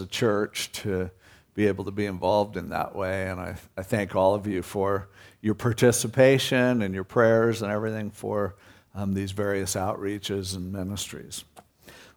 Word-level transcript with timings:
a 0.00 0.06
church 0.06 0.72
to 0.72 1.10
be 1.54 1.66
able 1.66 1.84
to 1.84 1.90
be 1.90 2.06
involved 2.06 2.56
in 2.56 2.70
that 2.70 2.94
way. 2.94 3.28
And 3.28 3.40
I, 3.40 3.56
I 3.76 3.82
thank 3.82 4.16
all 4.16 4.34
of 4.34 4.46
you 4.46 4.62
for 4.62 5.08
your 5.40 5.54
participation 5.54 6.82
and 6.82 6.94
your 6.94 7.04
prayers 7.04 7.62
and 7.62 7.70
everything 7.70 8.10
for 8.10 8.56
um, 8.94 9.14
these 9.14 9.32
various 9.32 9.74
outreaches 9.74 10.56
and 10.56 10.72
ministries. 10.72 11.44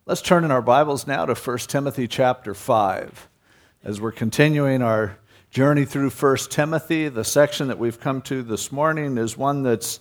Let's 0.06 0.22
turn 0.22 0.44
in 0.44 0.52
our 0.52 0.62
Bibles 0.62 1.08
now 1.08 1.26
to 1.26 1.34
1 1.34 1.58
Timothy 1.60 2.08
chapter 2.08 2.54
5. 2.54 3.30
As 3.84 4.02
we're 4.02 4.12
continuing 4.12 4.82
our 4.82 5.18
journey 5.50 5.86
through 5.86 6.10
1 6.10 6.38
Timothy, 6.50 7.10
the 7.10 7.24
section 7.24 7.68
that 7.68 7.80
we've 7.80 8.00
come 8.00 8.22
to 8.24 8.44
this 8.44 8.72
morning 8.72 9.18
is 9.18 9.38
one 9.38 9.64
that's 9.64 10.00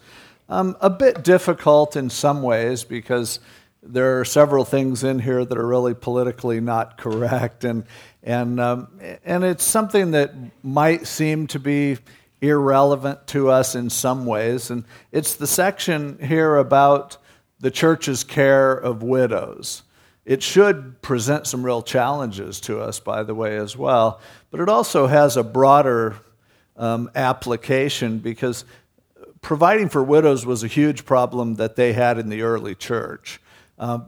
um, 0.49 0.77
a 0.81 0.91
bit 0.91 1.23
difficult 1.23 1.95
in 1.95 2.11
some 2.11 2.43
ways 2.43 2.85
because 2.85 3.39
there 3.83 4.21
are 4.21 4.25
several 4.25 4.65
things 4.65 5.03
in 5.03 5.19
here 5.19 5.45
that 5.45 5.59
are 5.59 5.67
really 5.67 5.95
politically 5.95 6.61
not 6.61 6.97
correct, 6.97 7.65
and 7.65 7.85
and 8.23 8.61
um, 8.61 8.89
and 9.25 9.45
it's 9.45 9.65
something 9.65 10.13
that 10.13 10.33
might 10.63 11.07
seem 11.07 11.47
to 11.49 11.59
be 11.59 11.99
irrelevant 12.41 13.27
to 13.29 13.51
us 13.51 13.75
in 13.75 13.91
some 13.91 14.25
ways, 14.25 14.71
and 14.71 14.85
it's 15.11 15.35
the 15.35 15.47
section 15.47 16.19
here 16.21 16.57
about 16.57 17.17
the 17.61 17.71
church's 17.71 18.25
care 18.25 18.73
of 18.73 19.03
widows. 19.03 19.83
It 20.25 20.43
should 20.43 21.03
present 21.03 21.49
some 21.49 21.65
real 21.65 21.83
challenges 21.83 22.61
to 22.61 22.81
us, 22.81 23.01
by 23.01 23.25
the 23.25 23.35
way, 23.35 23.57
as 23.57 23.77
well, 23.77 24.21
but 24.53 24.61
it 24.61 24.69
also 24.69 25.09
has 25.09 25.37
a 25.37 25.43
broader 25.43 26.17
um, 26.77 27.11
application 27.17 28.19
because 28.19 28.65
providing 29.41 29.89
for 29.89 30.03
widows 30.03 30.47
was 30.47 30.63
a 30.63 30.69
huge 30.69 31.05
problem 31.05 31.57
that 31.57 31.75
they 31.75 31.93
had 31.93 32.19
in 32.19 32.29
the 32.29 32.43
early 32.43 32.77
church. 32.77 33.41
Um, 33.83 34.07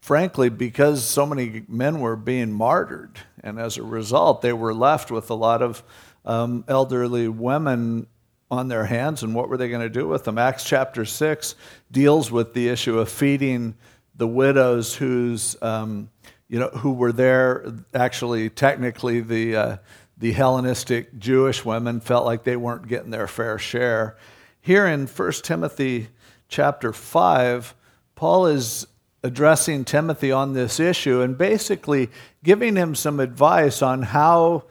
frankly, 0.00 0.48
because 0.48 1.04
so 1.04 1.24
many 1.24 1.62
men 1.68 2.00
were 2.00 2.16
being 2.16 2.50
martyred, 2.50 3.20
and 3.40 3.56
as 3.56 3.78
a 3.78 3.84
result, 3.84 4.42
they 4.42 4.52
were 4.52 4.74
left 4.74 5.12
with 5.12 5.30
a 5.30 5.34
lot 5.34 5.62
of 5.62 5.84
um, 6.24 6.64
elderly 6.66 7.28
women 7.28 8.08
on 8.50 8.66
their 8.66 8.84
hands, 8.84 9.22
and 9.22 9.32
what 9.32 9.48
were 9.48 9.56
they 9.56 9.68
going 9.68 9.80
to 9.80 9.88
do 9.88 10.08
with 10.08 10.24
them? 10.24 10.38
Acts 10.38 10.64
chapter 10.64 11.04
6 11.04 11.54
deals 11.92 12.32
with 12.32 12.52
the 12.52 12.68
issue 12.68 12.98
of 12.98 13.08
feeding 13.08 13.76
the 14.16 14.26
widows 14.26 14.96
whose, 14.96 15.56
um, 15.62 16.10
you 16.48 16.58
know, 16.58 16.70
who 16.70 16.92
were 16.92 17.12
there. 17.12 17.72
Actually, 17.94 18.50
technically, 18.50 19.20
the, 19.20 19.54
uh, 19.54 19.76
the 20.18 20.32
Hellenistic 20.32 21.16
Jewish 21.16 21.64
women 21.64 22.00
felt 22.00 22.26
like 22.26 22.42
they 22.42 22.56
weren't 22.56 22.88
getting 22.88 23.12
their 23.12 23.28
fair 23.28 23.56
share. 23.56 24.16
Here 24.60 24.84
in 24.84 25.06
1 25.06 25.32
Timothy 25.44 26.08
chapter 26.48 26.92
5, 26.92 27.76
Paul 28.16 28.46
is 28.46 28.88
addressing 29.22 29.84
Timothy 29.84 30.32
on 30.32 30.52
this 30.52 30.80
issue 30.80 31.20
and 31.20 31.38
basically 31.38 32.10
giving 32.42 32.76
him 32.76 32.94
some 32.94 33.20
advice 33.20 33.82
on 33.82 34.02
how 34.02 34.64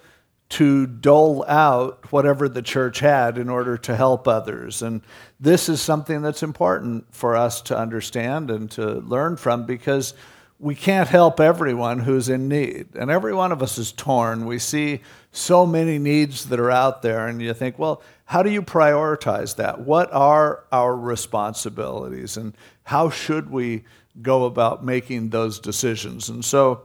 to 0.49 0.85
dole 0.85 1.45
out 1.47 2.11
whatever 2.11 2.49
the 2.49 2.61
church 2.61 2.99
had 2.99 3.37
in 3.37 3.47
order 3.47 3.77
to 3.77 3.95
help 3.95 4.27
others. 4.27 4.81
And 4.81 5.01
this 5.39 5.69
is 5.69 5.81
something 5.81 6.21
that's 6.21 6.43
important 6.43 7.05
for 7.15 7.37
us 7.37 7.61
to 7.63 7.77
understand 7.77 8.51
and 8.51 8.69
to 8.71 8.95
learn 8.99 9.37
from 9.37 9.65
because 9.65 10.13
we 10.59 10.75
can't 10.75 11.07
help 11.07 11.39
everyone 11.39 11.99
who's 11.99 12.29
in 12.29 12.47
need. 12.47 12.89
And 12.95 13.09
every 13.09 13.33
one 13.33 13.51
of 13.51 13.63
us 13.63 13.77
is 13.79 13.91
torn. 13.91 14.45
We 14.45 14.59
see 14.59 15.01
so 15.31 15.65
many 15.65 15.97
needs 15.97 16.45
that 16.49 16.59
are 16.59 16.69
out 16.69 17.01
there, 17.01 17.27
and 17.27 17.41
you 17.41 17.53
think, 17.55 17.79
well, 17.79 18.03
how 18.25 18.43
do 18.43 18.51
you 18.51 18.61
prioritize 18.61 19.55
that? 19.55 19.79
What 19.79 20.13
are 20.13 20.65
our 20.71 20.95
responsibilities, 20.95 22.37
and 22.37 22.53
how 22.83 23.09
should 23.09 23.49
we 23.49 23.85
go 24.21 24.45
about 24.45 24.83
making 24.83 25.29
those 25.29 25.59
decisions. 25.59 26.29
And 26.29 26.43
so 26.43 26.83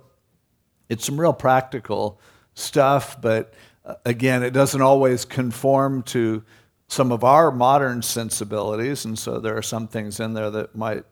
it's 0.89 1.05
some 1.05 1.21
real 1.21 1.33
practical 1.33 2.21
stuff, 2.55 3.21
but 3.21 3.55
uh, 3.85 3.95
again, 4.05 4.43
it 4.43 4.53
doesn't 4.53 4.83
always 4.83 5.25
conform 5.25 6.03
to 6.05 6.43
some 6.89 7.11
of 7.11 7.25
our 7.25 7.51
modern 7.51 8.03
sensibilities. 8.03 9.05
And 9.05 9.19
so 9.19 9.41
there 9.41 9.56
are 9.56 9.62
some 9.62 9.89
things 9.89 10.21
in 10.21 10.34
there 10.34 10.50
that 10.50 10.77
might 10.77 11.05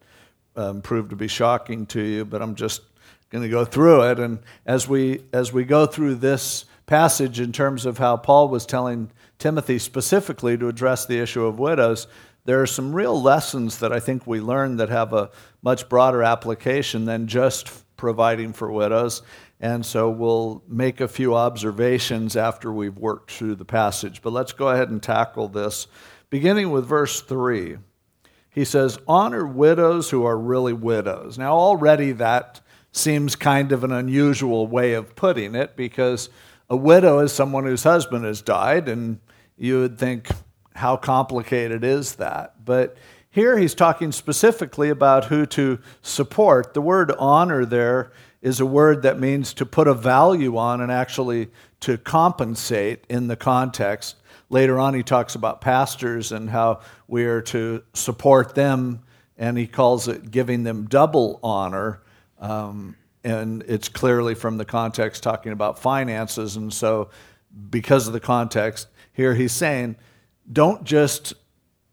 um, 0.56 0.82
prove 0.82 1.08
to 1.08 1.16
be 1.16 1.28
shocking 1.28 1.86
to 1.86 2.00
you, 2.00 2.24
but 2.24 2.40
I'm 2.42 2.54
just 2.54 2.82
going 3.30 3.42
to 3.42 3.50
go 3.50 3.64
through 3.64 4.02
it. 4.10 4.20
And 4.20 4.38
as 4.66 4.88
we, 4.88 5.24
as 5.32 5.52
we 5.52 5.64
go 5.64 5.86
through 5.86 6.16
this 6.16 6.66
passage 6.86 7.40
in 7.40 7.50
terms 7.50 7.86
of 7.86 7.98
how 7.98 8.16
Paul 8.16 8.48
was 8.48 8.66
telling 8.66 9.10
Timothy 9.38 9.78
specifically 9.78 10.56
to 10.56 10.68
address 10.68 11.06
the 11.06 11.18
issue 11.18 11.44
of 11.44 11.58
widows, 11.58 12.06
there 12.44 12.60
are 12.60 12.66
some 12.66 12.94
real 12.94 13.20
lessons 13.20 13.78
that 13.78 13.92
I 13.92 14.00
think 14.00 14.26
we 14.26 14.40
learn 14.40 14.76
that 14.76 14.90
have 14.90 15.12
a 15.12 15.30
much 15.62 15.88
broader 15.88 16.22
application 16.22 17.06
than 17.06 17.26
just 17.26 17.84
providing 17.96 18.52
for 18.52 18.70
widows. 18.70 19.22
And 19.60 19.84
so 19.86 20.10
we'll 20.10 20.62
make 20.68 21.00
a 21.00 21.08
few 21.08 21.34
observations 21.34 22.36
after 22.36 22.70
we've 22.70 22.98
worked 22.98 23.30
through 23.30 23.54
the 23.54 23.64
passage. 23.64 24.20
But 24.20 24.34
let's 24.34 24.52
go 24.52 24.68
ahead 24.68 24.90
and 24.90 25.02
tackle 25.02 25.48
this. 25.48 25.86
Beginning 26.28 26.70
with 26.70 26.84
verse 26.84 27.22
3, 27.22 27.78
he 28.50 28.64
says, 28.64 28.98
Honor 29.08 29.46
widows 29.46 30.10
who 30.10 30.24
are 30.24 30.36
really 30.36 30.72
widows. 30.74 31.38
Now, 31.38 31.54
already 31.54 32.12
that 32.12 32.60
seems 32.92 33.36
kind 33.36 33.72
of 33.72 33.84
an 33.84 33.92
unusual 33.92 34.66
way 34.66 34.92
of 34.92 35.16
putting 35.16 35.54
it 35.54 35.76
because 35.76 36.28
a 36.68 36.76
widow 36.76 37.20
is 37.20 37.32
someone 37.32 37.64
whose 37.64 37.84
husband 37.84 38.24
has 38.24 38.42
died, 38.42 38.88
and 38.88 39.18
you 39.56 39.80
would 39.80 39.98
think, 39.98 40.28
how 40.74 40.96
complicated 40.96 41.84
is 41.84 42.16
that? 42.16 42.64
But 42.64 42.96
here 43.30 43.58
he's 43.58 43.74
talking 43.74 44.12
specifically 44.12 44.90
about 44.90 45.24
who 45.24 45.46
to 45.46 45.78
support. 46.02 46.74
The 46.74 46.80
word 46.80 47.12
honor 47.18 47.64
there 47.64 48.12
is 48.42 48.60
a 48.60 48.66
word 48.66 49.02
that 49.02 49.18
means 49.18 49.54
to 49.54 49.66
put 49.66 49.88
a 49.88 49.94
value 49.94 50.56
on 50.56 50.80
and 50.80 50.92
actually 50.92 51.48
to 51.80 51.96
compensate 51.98 53.04
in 53.08 53.26
the 53.26 53.36
context. 53.36 54.16
Later 54.50 54.78
on, 54.78 54.94
he 54.94 55.02
talks 55.02 55.34
about 55.34 55.60
pastors 55.60 56.30
and 56.30 56.50
how 56.50 56.80
we 57.08 57.24
are 57.24 57.40
to 57.42 57.82
support 57.94 58.54
them, 58.54 59.02
and 59.38 59.56
he 59.56 59.66
calls 59.66 60.06
it 60.08 60.30
giving 60.30 60.62
them 60.62 60.86
double 60.86 61.40
honor. 61.42 62.02
Um, 62.38 62.96
and 63.24 63.64
it's 63.66 63.88
clearly 63.88 64.34
from 64.34 64.58
the 64.58 64.64
context 64.64 65.22
talking 65.22 65.52
about 65.52 65.78
finances. 65.78 66.56
And 66.56 66.72
so, 66.72 67.08
because 67.70 68.06
of 68.06 68.12
the 68.12 68.20
context, 68.20 68.88
here 69.12 69.34
he's 69.34 69.52
saying, 69.52 69.96
don't 70.50 70.84
just 70.84 71.34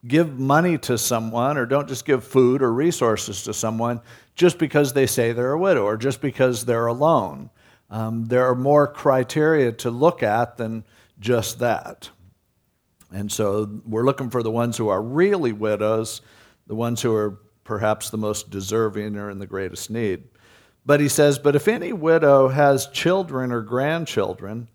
give 0.08 0.40
money 0.40 0.78
to 0.78 0.98
someone 0.98 1.58
or 1.58 1.66
don't 1.66 1.88
just 1.88 2.06
give 2.06 2.24
food 2.24 2.62
or 2.62 2.74
resources 2.74 3.44
to 3.44 3.54
someone 3.54 4.02
just 4.36 4.58
because 4.58 4.94
they 4.94 5.06
say 5.06 5.32
they're 5.32 5.52
a 5.52 5.60
widow 5.60 5.84
or 5.84 5.98
just 5.98 6.22
because 6.22 6.66
they're 6.66 6.88
alone. 6.88 7.50
Um, 7.90 8.26
there 8.26 8.46
are 8.46 8.56
more 8.56 8.88
criteria 8.88 9.72
to 9.74 9.92
look 9.92 10.24
at 10.24 10.58
than 10.58 10.86
just 11.20 11.60
that. 11.60 12.10
And 13.12 13.32
so 13.32 13.82
we're 13.86 14.06
looking 14.06 14.30
for 14.30 14.42
the 14.42 14.52
ones 14.52 14.78
who 14.78 14.88
are 14.88 15.02
really 15.02 15.52
widows, 15.52 16.22
the 16.68 16.76
ones 16.76 17.02
who 17.02 17.14
are 17.14 17.40
perhaps 17.64 18.10
the 18.10 18.18
most 18.18 18.50
deserving 18.50 19.18
or 19.18 19.30
in 19.30 19.40
the 19.40 19.46
greatest 19.46 19.90
need. 19.90 20.24
But 20.86 21.00
he 21.00 21.10
says, 21.10 21.38
But 21.38 21.56
if 21.56 21.68
any 21.68 21.94
widow 21.94 22.48
has 22.48 22.88
children 22.88 23.52
or 23.52 23.62
grandchildren, 23.62 24.70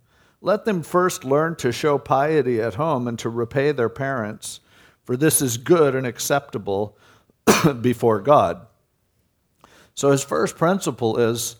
let 0.46 0.64
them 0.64 0.80
first 0.80 1.24
learn 1.24 1.56
to 1.56 1.72
show 1.72 1.98
piety 1.98 2.60
at 2.60 2.74
home 2.74 3.08
and 3.08 3.18
to 3.18 3.28
repay 3.28 3.72
their 3.72 3.88
parents, 3.88 4.60
for 5.02 5.16
this 5.16 5.42
is 5.42 5.56
good 5.56 5.96
and 5.96 6.06
acceptable 6.06 6.96
before 7.80 8.20
God. 8.20 8.64
So 9.94 10.12
his 10.12 10.22
first 10.22 10.56
principle 10.56 11.16
is 11.16 11.56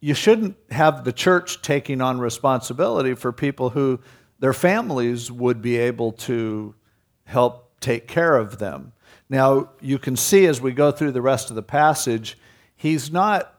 you 0.00 0.14
shouldn't 0.14 0.56
have 0.70 1.02
the 1.02 1.12
church 1.12 1.62
taking 1.62 2.00
on 2.00 2.20
responsibility 2.20 3.14
for 3.14 3.32
people 3.32 3.70
who 3.70 3.98
their 4.38 4.52
families 4.52 5.32
would 5.32 5.60
be 5.60 5.76
able 5.78 6.12
to 6.12 6.76
help 7.24 7.80
take 7.80 8.06
care 8.06 8.36
of 8.36 8.60
them. 8.60 8.92
Now, 9.28 9.70
you 9.80 9.98
can 9.98 10.14
see 10.14 10.46
as 10.46 10.60
we 10.60 10.70
go 10.70 10.92
through 10.92 11.10
the 11.10 11.22
rest 11.22 11.50
of 11.50 11.56
the 11.56 11.62
passage, 11.62 12.38
he's 12.76 13.10
not 13.10 13.52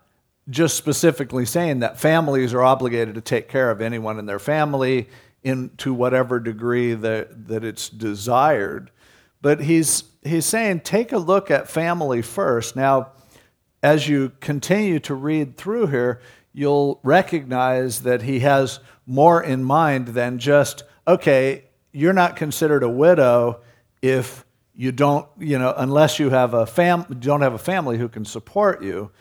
just 0.50 0.76
specifically 0.76 1.46
saying 1.46 1.80
that 1.80 2.00
families 2.00 2.54
are 2.54 2.64
obligated 2.64 3.16
to 3.16 3.22
take 3.22 3.48
care 3.48 3.72
of 3.72 3.82
anyone 3.82 4.20
in 4.20 4.26
their 4.26 4.40
family 4.40 5.08
in 5.44 5.70
to 5.78 5.94
whatever 5.94 6.40
degree 6.40 6.94
that, 6.94 7.48
that 7.48 7.64
it's 7.64 7.90
desired. 7.90 8.92
But 9.42 9.62
he's, 9.62 10.04
he's 10.24 10.46
saying 10.46 10.82
take 10.82 11.12
a 11.12 11.18
look 11.18 11.52
at 11.52 11.70
family 11.70 12.22
first. 12.22 12.76
Now, 12.76 13.10
as 13.82 14.08
you 14.08 14.32
continue 14.40 15.00
to 15.02 15.14
read 15.14 15.58
through 15.58 15.88
here, 15.88 16.22
you'll 16.54 17.00
recognize 17.04 18.04
that 18.04 18.22
he 18.22 18.40
has 18.40 18.80
more 19.06 19.44
in 19.44 19.64
mind 19.64 20.10
than 20.10 20.40
just, 20.40 20.84
okay, 21.08 21.66
you're 21.92 22.14
not 22.14 22.36
considered 22.36 22.84
a 22.84 22.90
widow 22.90 23.60
if 24.02 24.46
you 24.76 24.92
don't, 24.92 25.28
you 25.38 25.60
know, 25.60 25.74
unless 25.76 26.20
you 26.20 26.30
have 26.30 26.54
a 26.54 26.66
fam- 26.66 27.06
don't 27.20 27.42
have 27.42 27.54
a 27.54 27.60
family 27.60 27.98
who 27.98 28.08
can 28.08 28.26
support 28.26 28.82
you. 28.82 29.12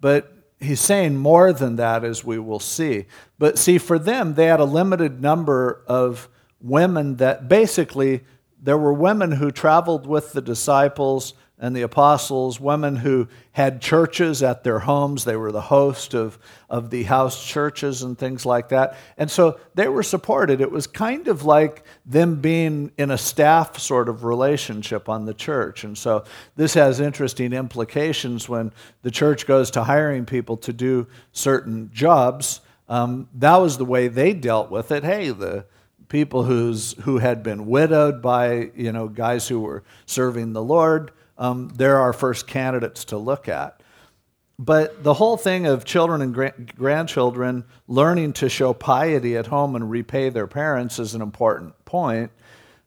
But 0.00 0.31
he's 0.62 0.80
saying 0.80 1.16
more 1.16 1.52
than 1.52 1.76
that, 1.76 2.04
as 2.04 2.24
we 2.24 2.38
will 2.38 2.60
see. 2.60 3.06
But 3.38 3.58
see, 3.58 3.78
for 3.78 3.98
them, 3.98 4.34
they 4.34 4.46
had 4.46 4.60
a 4.60 4.64
limited 4.64 5.20
number 5.20 5.82
of 5.86 6.28
women 6.60 7.16
that 7.16 7.48
basically 7.48 8.22
there 8.60 8.78
were 8.78 8.92
women 8.92 9.32
who 9.32 9.50
traveled 9.50 10.06
with 10.06 10.32
the 10.32 10.40
disciples 10.40 11.34
and 11.62 11.76
the 11.76 11.82
apostles, 11.82 12.58
women 12.58 12.96
who 12.96 13.28
had 13.52 13.80
churches 13.80 14.42
at 14.42 14.64
their 14.64 14.80
homes. 14.80 15.24
They 15.24 15.36
were 15.36 15.52
the 15.52 15.60
host 15.60 16.12
of, 16.12 16.36
of 16.68 16.90
the 16.90 17.04
house 17.04 17.46
churches 17.46 18.02
and 18.02 18.18
things 18.18 18.44
like 18.44 18.70
that. 18.70 18.98
And 19.16 19.30
so 19.30 19.60
they 19.76 19.86
were 19.86 20.02
supported. 20.02 20.60
It 20.60 20.72
was 20.72 20.88
kind 20.88 21.28
of 21.28 21.44
like 21.44 21.84
them 22.04 22.40
being 22.40 22.90
in 22.98 23.12
a 23.12 23.16
staff 23.16 23.78
sort 23.78 24.08
of 24.08 24.24
relationship 24.24 25.08
on 25.08 25.24
the 25.24 25.34
church. 25.34 25.84
And 25.84 25.96
so 25.96 26.24
this 26.56 26.74
has 26.74 26.98
interesting 26.98 27.52
implications 27.52 28.48
when 28.48 28.72
the 29.02 29.12
church 29.12 29.46
goes 29.46 29.70
to 29.70 29.84
hiring 29.84 30.26
people 30.26 30.56
to 30.58 30.72
do 30.72 31.06
certain 31.30 31.90
jobs. 31.92 32.60
Um, 32.88 33.28
that 33.34 33.58
was 33.58 33.78
the 33.78 33.84
way 33.84 34.08
they 34.08 34.34
dealt 34.34 34.68
with 34.68 34.90
it. 34.90 35.04
Hey, 35.04 35.30
the 35.30 35.66
people 36.08 36.42
who's, 36.42 36.94
who 37.04 37.18
had 37.18 37.44
been 37.44 37.66
widowed 37.66 38.20
by 38.20 38.72
you 38.74 38.90
know 38.90 39.06
guys 39.06 39.46
who 39.46 39.60
were 39.60 39.84
serving 40.06 40.54
the 40.54 40.62
Lord 40.62 41.12
um, 41.38 41.68
they're 41.74 41.98
our 41.98 42.12
first 42.12 42.46
candidates 42.46 43.04
to 43.06 43.18
look 43.18 43.48
at. 43.48 43.82
But 44.58 45.02
the 45.02 45.14
whole 45.14 45.36
thing 45.36 45.66
of 45.66 45.84
children 45.84 46.22
and 46.22 46.32
gra- 46.32 46.54
grandchildren 46.76 47.64
learning 47.88 48.34
to 48.34 48.48
show 48.48 48.72
piety 48.72 49.36
at 49.36 49.48
home 49.48 49.74
and 49.74 49.90
repay 49.90 50.28
their 50.28 50.46
parents 50.46 50.98
is 50.98 51.14
an 51.14 51.22
important 51.22 51.84
point. 51.84 52.30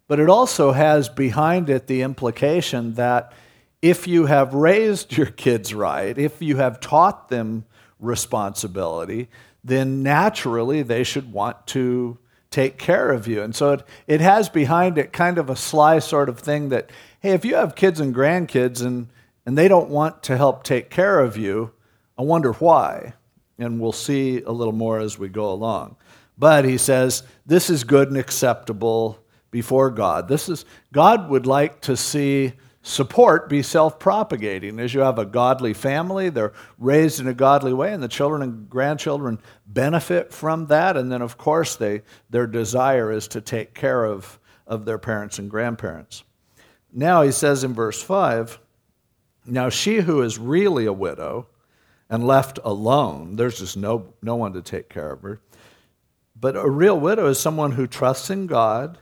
But 0.07 0.19
it 0.19 0.30
also 0.30 0.71
has 0.71 1.09
behind 1.09 1.69
it 1.69 1.88
the 1.88 2.03
implication 2.03 2.94
that 2.94 3.33
if 3.81 4.07
you 4.07 4.27
have 4.27 4.53
raised 4.53 5.18
your 5.18 5.25
kids 5.25 5.74
right, 5.74 6.18
if 6.18 6.42
you 6.42 6.57
have 6.57 6.80
taught 6.80 7.30
them 7.30 7.65
responsibility, 8.00 9.27
then 9.63 10.03
naturally 10.03 10.83
they 10.83 11.03
should 11.03 11.31
want 11.31 11.68
to 11.68 12.18
take 12.51 12.77
care 12.77 13.12
of 13.12 13.27
you. 13.27 13.42
And 13.42 13.53
so 13.53 13.71
it, 13.74 13.83
it 14.07 14.21
has 14.21 14.47
behind 14.47 14.97
it 14.97 15.12
kind 15.12 15.38
of 15.38 15.50
a 15.50 15.56
sly 15.56 16.00
sort 16.00 16.30
of 16.30 16.39
thing 16.39 16.69
that 16.69 16.89
hey, 17.25 17.31
if 17.31 17.44
you 17.44 17.56
have 17.56 17.74
kids 17.74 18.00
and 18.00 18.13
grandkids 18.13 18.86
and, 18.86 19.07
and 19.48 19.57
they 19.57 19.68
don't 19.68 19.89
want 19.89 20.22
to 20.22 20.38
help 20.38 20.63
take 20.63 20.92
care 20.92 21.19
of 21.19 21.36
you, 21.36 21.72
I 22.19 22.22
wonder 22.22 22.54
why. 22.54 23.13
And 23.57 23.80
we'll 23.80 23.92
see 23.92 24.44
a 24.44 24.51
little 24.51 24.74
more 24.74 25.00
as 25.00 25.18
we 25.18 25.27
go 25.27 25.51
along. 25.51 25.95
But 26.38 26.66
he 26.66 26.77
says, 26.77 27.24
this 27.44 27.72
is 27.72 27.83
good 27.83 28.10
and 28.10 28.18
acceptable 28.18 29.18
before 29.50 29.89
God. 29.89 30.27
This 30.27 30.50
is 30.50 30.66
God 30.94 31.30
would 31.30 31.48
like 31.48 31.81
to 31.81 31.98
see 31.98 32.54
support 32.83 33.50
be 33.50 33.63
self-propagating. 33.63 34.80
As 34.80 34.94
you 34.94 35.00
have 35.00 35.18
a 35.18 35.25
godly 35.25 35.74
family, 35.74 36.30
they're 36.30 36.54
raised 36.78 37.19
in 37.19 37.28
a 37.28 37.33
godly 37.33 37.74
way, 37.74 37.92
and 37.92 38.04
the 38.04 38.07
children 38.07 38.44
and 38.44 38.69
grandchildren 38.69 39.39
benefit 39.66 40.31
from 40.31 40.68
that. 40.68 40.95
And 40.95 41.12
then, 41.12 41.24
of 41.24 41.39
course, 41.39 41.75
they 41.75 42.04
their 42.30 42.45
desire 42.45 43.12
is 43.12 43.28
to 43.30 43.42
take 43.42 43.74
care 43.74 44.06
of, 44.06 44.38
of 44.68 44.86
their 44.86 45.00
parents 45.00 45.39
and 45.39 45.50
grandparents. 45.50 46.24
Now 46.97 47.24
he 47.24 47.31
says 47.31 47.65
in 47.65 47.74
verse 47.74 48.01
5 48.01 48.57
Now 49.45 49.68
she 49.69 49.97
who 49.97 50.21
is 50.21 50.39
really 50.39 50.86
a 50.86 50.94
widow 50.94 51.47
and 52.09 52.25
left 52.25 52.57
alone, 52.63 53.36
there's 53.36 53.59
just 53.59 53.75
no, 53.75 54.13
no 54.21 54.38
one 54.38 54.53
to 54.53 54.62
take 54.62 54.89
care 54.89 55.12
of 55.12 55.21
her. 55.21 55.42
But 56.39 56.56
a 56.56 56.69
real 56.69 56.97
widow 57.00 57.27
is 57.27 57.39
someone 57.39 57.74
who 57.74 57.86
trusts 57.86 58.30
in 58.30 58.47
God 58.47 58.97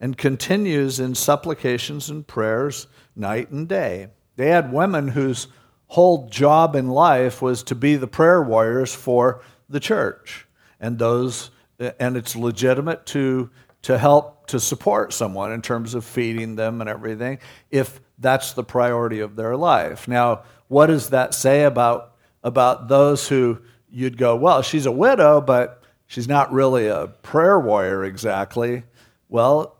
and 0.00 0.18
continues 0.18 1.00
in 1.00 1.14
supplications 1.14 2.10
and 2.10 2.26
prayers 2.26 2.88
night 3.16 3.50
and 3.50 3.66
day. 3.66 4.08
They 4.36 4.48
had 4.48 4.72
women 4.72 5.08
whose 5.08 5.46
whole 5.86 6.28
job 6.28 6.76
in 6.76 6.88
life 6.88 7.40
was 7.40 7.62
to 7.64 7.74
be 7.74 7.96
the 7.96 8.06
prayer 8.06 8.42
warriors 8.42 8.94
for 8.94 9.42
the 9.68 9.80
church. 9.80 10.46
And 10.78 10.98
those 10.98 11.50
and 11.78 12.16
it's 12.16 12.36
legitimate 12.36 13.06
to 13.06 13.50
to 13.82 13.98
help 13.98 14.33
to 14.46 14.60
support 14.60 15.12
someone 15.12 15.52
in 15.52 15.62
terms 15.62 15.94
of 15.94 16.04
feeding 16.04 16.56
them 16.56 16.80
and 16.80 16.90
everything 16.90 17.38
if 17.70 18.00
that's 18.18 18.52
the 18.52 18.64
priority 18.64 19.20
of 19.20 19.36
their 19.36 19.56
life. 19.56 20.06
Now, 20.06 20.42
what 20.68 20.86
does 20.86 21.10
that 21.10 21.34
say 21.34 21.64
about, 21.64 22.14
about 22.42 22.88
those 22.88 23.28
who 23.28 23.58
you'd 23.90 24.16
go, 24.16 24.36
well, 24.36 24.62
she's 24.62 24.86
a 24.86 24.92
widow, 24.92 25.40
but 25.40 25.82
she's 26.06 26.28
not 26.28 26.52
really 26.52 26.86
a 26.88 27.08
prayer 27.22 27.58
warrior 27.58 28.04
exactly? 28.04 28.84
Well, 29.28 29.76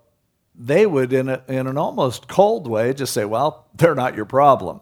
they 0.55 0.87
would, 0.87 1.13
in, 1.13 1.29
a, 1.29 1.43
in 1.49 1.67
an 1.67 1.79
almost 1.79 2.29
cold 2.29 2.69
way, 2.69 2.93
just 2.95 3.13
say, 3.13 3.25
well, 3.25 3.67
they're 3.75 3.95
not 3.95 4.15
your 4.15 4.25
problem. 4.25 4.81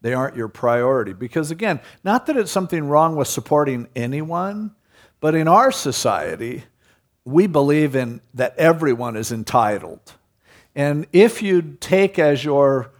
They 0.00 0.12
aren't 0.12 0.36
your 0.36 0.48
priority. 0.48 1.12
Because 1.12 1.50
again, 1.50 1.80
not 2.02 2.26
that 2.26 2.36
it's 2.36 2.50
something 2.50 2.88
wrong 2.88 3.16
with 3.16 3.28
supporting 3.28 3.88
anyone, 3.96 4.74
but 5.20 5.34
in 5.34 5.48
our 5.48 5.72
society, 5.72 6.64
we 7.24 7.46
believe 7.46 7.96
in 7.96 8.20
that 8.34 8.56
everyone 8.58 9.16
is 9.16 9.32
entitled. 9.32 10.14
And 10.74 11.06
if 11.12 11.42
you 11.42 11.76
take 11.80 12.18
as 12.18 12.44
your 12.44 12.90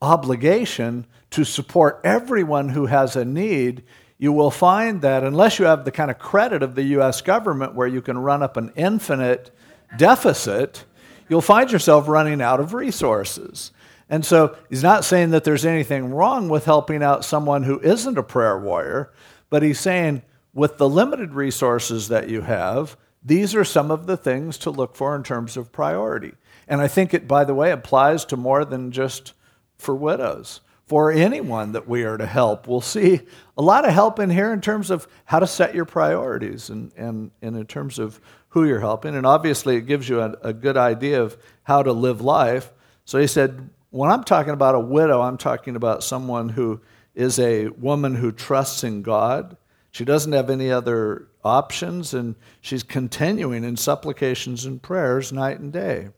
obligation 0.00 1.06
to 1.30 1.44
support 1.44 2.00
everyone 2.04 2.70
who 2.70 2.86
has 2.86 3.16
a 3.16 3.24
need, 3.24 3.82
you 4.18 4.32
will 4.32 4.50
find 4.50 5.02
that 5.02 5.22
unless 5.22 5.58
you 5.58 5.66
have 5.66 5.84
the 5.84 5.92
kind 5.92 6.10
of 6.10 6.18
credit 6.18 6.62
of 6.62 6.74
the 6.74 6.82
US 6.84 7.20
government 7.20 7.74
where 7.74 7.86
you 7.86 8.02
can 8.02 8.18
run 8.18 8.42
up 8.42 8.56
an 8.56 8.72
infinite 8.74 9.50
deficit, 9.96 10.84
you'll 11.28 11.40
find 11.40 11.70
yourself 11.70 12.08
running 12.08 12.40
out 12.40 12.60
of 12.60 12.74
resources. 12.74 13.70
And 14.10 14.24
so 14.24 14.56
he's 14.70 14.82
not 14.82 15.04
saying 15.04 15.30
that 15.30 15.44
there's 15.44 15.66
anything 15.66 16.12
wrong 16.12 16.48
with 16.48 16.64
helping 16.64 17.02
out 17.02 17.24
someone 17.24 17.62
who 17.62 17.78
isn't 17.80 18.18
a 18.18 18.22
prayer 18.22 18.58
warrior, 18.58 19.12
but 19.50 19.62
he's 19.62 19.78
saying 19.78 20.22
with 20.54 20.78
the 20.78 20.88
limited 20.88 21.34
resources 21.34 22.08
that 22.08 22.28
you 22.28 22.40
have, 22.40 22.96
these 23.22 23.54
are 23.54 23.64
some 23.64 23.90
of 23.90 24.06
the 24.06 24.16
things 24.16 24.58
to 24.58 24.70
look 24.70 24.94
for 24.96 25.16
in 25.16 25.22
terms 25.22 25.56
of 25.56 25.72
priority. 25.72 26.32
And 26.66 26.80
I 26.80 26.88
think 26.88 27.14
it, 27.14 27.26
by 27.26 27.44
the 27.44 27.54
way, 27.54 27.70
applies 27.70 28.24
to 28.26 28.36
more 28.36 28.64
than 28.64 28.92
just 28.92 29.32
for 29.76 29.94
widows. 29.94 30.60
For 30.86 31.12
anyone 31.12 31.72
that 31.72 31.86
we 31.86 32.04
are 32.04 32.16
to 32.16 32.26
help, 32.26 32.66
we'll 32.66 32.80
see 32.80 33.20
a 33.58 33.62
lot 33.62 33.86
of 33.86 33.92
help 33.92 34.18
in 34.18 34.30
here 34.30 34.52
in 34.52 34.62
terms 34.62 34.90
of 34.90 35.06
how 35.26 35.38
to 35.38 35.46
set 35.46 35.74
your 35.74 35.84
priorities 35.84 36.70
and, 36.70 36.92
and, 36.96 37.30
and 37.42 37.56
in 37.56 37.66
terms 37.66 37.98
of 37.98 38.20
who 38.50 38.64
you're 38.64 38.80
helping. 38.80 39.14
And 39.14 39.26
obviously, 39.26 39.76
it 39.76 39.86
gives 39.86 40.08
you 40.08 40.20
a, 40.20 40.30
a 40.42 40.52
good 40.54 40.78
idea 40.78 41.22
of 41.22 41.36
how 41.64 41.82
to 41.82 41.92
live 41.92 42.22
life. 42.22 42.72
So 43.04 43.18
he 43.18 43.26
said, 43.26 43.68
when 43.90 44.10
I'm 44.10 44.24
talking 44.24 44.54
about 44.54 44.74
a 44.74 44.80
widow, 44.80 45.20
I'm 45.20 45.36
talking 45.36 45.76
about 45.76 46.04
someone 46.04 46.50
who 46.50 46.80
is 47.14 47.38
a 47.38 47.68
woman 47.68 48.14
who 48.14 48.32
trusts 48.32 48.84
in 48.84 49.02
God. 49.02 49.56
She 49.90 50.04
doesn't 50.04 50.32
have 50.32 50.50
any 50.50 50.70
other 50.70 51.28
options, 51.44 52.14
and 52.14 52.36
she's 52.60 52.82
continuing 52.82 53.64
in 53.64 53.76
supplications 53.76 54.64
and 54.64 54.82
prayers 54.82 55.32
night 55.32 55.60
and 55.60 55.72
day. 55.72 56.10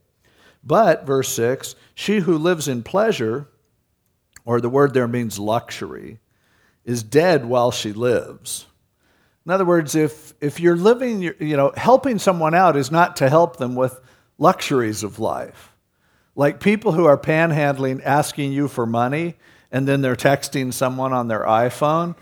But, 0.63 1.07
verse 1.07 1.29
6, 1.31 1.75
she 1.95 2.21
who 2.21 2.37
lives 2.37 2.69
in 2.69 2.83
pleasure, 2.83 3.49
or 4.45 4.61
the 4.61 4.69
word 4.69 4.93
there 4.93 5.09
means 5.09 5.39
luxury, 5.39 6.19
is 6.85 7.03
dead 7.03 7.45
while 7.45 7.71
she 7.71 7.93
lives. 7.93 8.67
In 9.47 9.53
other 9.53 9.65
words, 9.65 9.95
if, 9.95 10.35
if 10.41 10.61
you're 10.61 10.77
living, 10.77 11.23
you 11.23 11.57
know, 11.57 11.73
helping 11.77 12.19
someone 12.19 12.55
out 12.55 12.77
is 12.77 12.91
not 12.91 13.17
to 13.17 13.29
help 13.29 13.57
them 13.57 13.75
with 13.75 13.99
luxuries 14.39 15.03
of 15.03 15.19
life. 15.19 15.73
Like 16.35 16.61
people 16.61 16.93
who 16.93 17.07
are 17.07 17.19
panhandling, 17.19 18.03
asking 18.05 18.53
you 18.53 18.69
for 18.69 18.87
money, 18.87 19.37
and 19.73 19.89
then 19.89 20.03
they're 20.03 20.17
texting 20.17 20.73
someone 20.73 21.13
on 21.13 21.29
their 21.29 21.45
iPhone. 21.45 22.17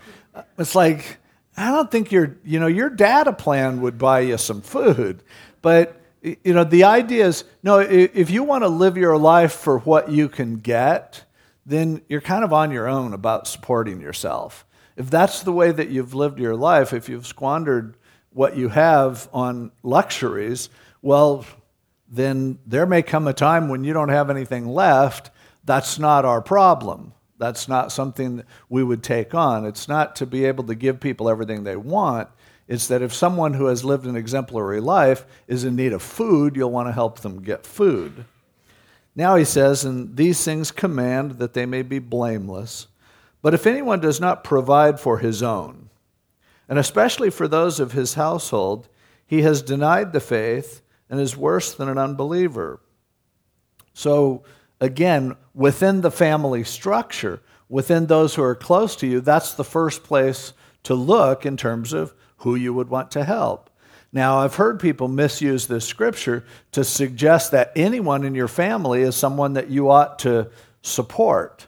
It's 0.57 0.75
like, 0.75 1.17
I 1.59 1.71
don't 1.71 1.91
think 1.91 2.11
your, 2.11 2.37
you 2.45 2.59
know, 2.59 2.67
your 2.67 2.89
data 2.89 3.33
plan 3.33 3.81
would 3.81 3.97
buy 3.97 4.21
you 4.21 4.37
some 4.37 4.61
food. 4.61 5.23
But, 5.61 5.99
you 6.21 6.53
know, 6.53 6.63
the 6.63 6.85
idea 6.85 7.27
is 7.27 7.43
no, 7.63 7.79
if 7.79 8.29
you 8.29 8.43
want 8.43 8.63
to 8.63 8.69
live 8.69 8.97
your 8.97 9.17
life 9.17 9.53
for 9.53 9.79
what 9.79 10.09
you 10.09 10.29
can 10.29 10.55
get, 10.57 11.25
then 11.65 12.01
you're 12.07 12.21
kind 12.21 12.43
of 12.43 12.53
on 12.53 12.71
your 12.71 12.87
own 12.87 13.13
about 13.13 13.47
supporting 13.47 13.99
yourself. 13.99 14.65
If 14.95 15.09
that's 15.09 15.43
the 15.43 15.51
way 15.51 15.71
that 15.71 15.89
you've 15.89 16.13
lived 16.13 16.39
your 16.39 16.55
life, 16.55 16.93
if 16.93 17.09
you've 17.09 17.27
squandered 17.27 17.97
what 18.31 18.55
you 18.55 18.69
have 18.69 19.27
on 19.33 19.71
luxuries, 19.83 20.69
well, 21.01 21.45
then 22.07 22.59
there 22.65 22.85
may 22.85 23.01
come 23.01 23.27
a 23.27 23.33
time 23.33 23.69
when 23.69 23.83
you 23.83 23.93
don't 23.93 24.09
have 24.09 24.29
anything 24.29 24.67
left. 24.67 25.29
That's 25.63 25.99
not 25.99 26.25
our 26.25 26.41
problem. 26.41 27.13
That's 27.39 27.67
not 27.67 27.91
something 27.91 28.43
we 28.67 28.83
would 28.83 29.01
take 29.01 29.33
on. 29.33 29.65
It's 29.65 29.87
not 29.87 30.15
to 30.17 30.25
be 30.25 30.45
able 30.45 30.65
to 30.65 30.75
give 30.75 30.99
people 30.99 31.29
everything 31.29 31.63
they 31.63 31.77
want. 31.77 32.29
It's 32.67 32.87
that 32.89 33.01
if 33.01 33.13
someone 33.13 33.53
who 33.53 33.65
has 33.65 33.83
lived 33.83 34.05
an 34.05 34.15
exemplary 34.15 34.81
life 34.81 35.25
is 35.47 35.63
in 35.63 35.75
need 35.75 35.93
of 35.93 36.03
food, 36.03 36.55
you'll 36.55 36.69
want 36.69 36.89
to 36.89 36.93
help 36.93 37.21
them 37.21 37.41
get 37.41 37.65
food. 37.65 38.25
Now 39.15 39.35
he 39.37 39.45
says, 39.45 39.85
And 39.85 40.15
these 40.15 40.43
things 40.43 40.69
command 40.69 41.39
that 41.39 41.53
they 41.53 41.65
may 41.65 41.81
be 41.81 41.97
blameless. 41.97 42.87
But 43.41 43.53
if 43.53 43.65
anyone 43.65 44.01
does 44.01 44.19
not 44.19 44.43
provide 44.43 44.99
for 44.99 45.19
his 45.19 45.41
own, 45.41 45.89
and 46.67 46.77
especially 46.77 47.29
for 47.29 47.47
those 47.47 47.79
of 47.79 47.93
his 47.93 48.13
household, 48.13 48.89
he 49.25 49.41
has 49.43 49.61
denied 49.61 50.11
the 50.11 50.19
faith 50.19 50.81
and 51.09 51.19
is 51.19 51.37
worse 51.37 51.73
than 51.73 51.89
an 51.89 51.97
unbeliever. 51.97 52.81
So, 53.93 54.43
again, 54.79 55.35
within 55.53 56.01
the 56.01 56.11
family 56.11 56.63
structure, 56.63 57.41
within 57.67 58.07
those 58.07 58.35
who 58.35 58.43
are 58.43 58.55
close 58.55 58.95
to 58.97 59.07
you, 59.07 59.21
that's 59.21 59.53
the 59.53 59.63
first 59.63 60.03
place 60.03 60.53
to 60.83 60.93
look 60.93 61.45
in 61.45 61.57
terms 61.57 61.93
of 61.93 62.13
who 62.37 62.55
you 62.55 62.73
would 62.73 62.89
want 62.89 63.11
to 63.11 63.23
help. 63.23 63.69
Now, 64.11 64.39
I've 64.39 64.55
heard 64.55 64.79
people 64.79 65.07
misuse 65.07 65.67
this 65.67 65.85
scripture 65.85 66.43
to 66.71 66.83
suggest 66.83 67.51
that 67.51 67.71
anyone 67.75 68.23
in 68.23 68.33
your 68.33 68.47
family 68.47 69.01
is 69.01 69.15
someone 69.15 69.53
that 69.53 69.69
you 69.69 69.91
ought 69.91 70.19
to 70.19 70.49
support. 70.81 71.67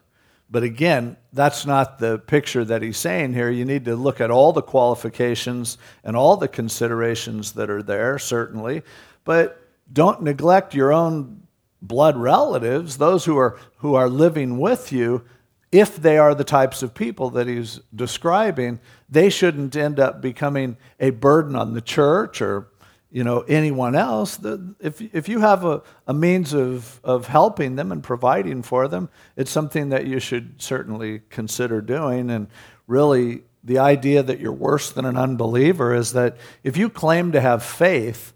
But 0.50 0.64
again, 0.64 1.18
that's 1.32 1.66
not 1.66 2.00
the 2.00 2.18
picture 2.18 2.66
that 2.66 2.82
he's 2.82 2.98
saying 2.98 3.34
here. 3.34 3.50
You 3.50 3.64
need 3.64 3.86
to 3.86 3.96
look 3.96 4.20
at 4.20 4.32
all 4.32 4.54
the 4.54 4.62
qualifications 4.62 5.78
and 6.04 6.18
all 6.18 6.36
the 6.36 6.48
considerations 6.48 7.54
that 7.54 7.70
are 7.70 7.84
there, 7.84 8.18
certainly. 8.18 8.82
But 9.24 9.62
don't 9.94 10.24
neglect 10.24 10.74
your 10.74 10.92
own 10.92 11.41
blood 11.82 12.18
relatives, 12.18 12.98
those 12.98 13.26
who 13.26 13.38
are, 13.38 13.58
who 13.78 13.96
are 13.96 14.10
living 14.10 14.60
with 14.60 14.92
you, 14.92 15.24
if 15.72 15.96
they 15.96 16.18
are 16.18 16.36
the 16.36 16.44
types 16.44 16.84
of 16.84 16.94
people 16.94 17.30
that 17.32 17.48
he's 17.48 17.80
describing, 17.96 18.80
they 19.10 19.30
shouldn't 19.30 19.76
end 19.76 20.00
up 20.00 20.22
becoming 20.22 20.78
a 21.00 21.12
burden 21.12 21.56
on 21.56 21.74
the 21.74 21.82
church 21.82 22.42
or 22.42 22.68
you 23.10 23.24
know 23.24 23.42
anyone 23.42 23.96
else. 23.96 24.40
If, 24.80 25.02
if 25.14 25.28
you 25.30 25.40
have 25.40 25.66
a, 25.66 25.82
a 26.08 26.14
means 26.14 26.54
of, 26.54 27.00
of 27.04 27.28
helping 27.28 27.76
them 27.76 27.92
and 27.92 28.04
providing 28.04 28.64
for 28.64 28.88
them, 28.88 29.10
it's 29.36 29.52
something 29.52 29.90
that 29.90 30.08
you 30.08 30.20
should 30.20 30.62
certainly 30.62 31.22
consider 31.30 31.82
doing. 31.82 32.30
And 32.30 32.48
really, 32.88 33.44
the 33.64 33.80
idea 33.80 34.24
that 34.24 34.40
you're 34.40 34.52
worse 34.52 34.92
than 34.92 35.06
an 35.06 35.18
unbeliever 35.18 35.94
is 35.94 36.14
that 36.14 36.38
if 36.64 36.78
you 36.78 36.90
claim 36.90 37.34
to 37.34 37.42
have 37.42 37.64
faith, 37.64 38.34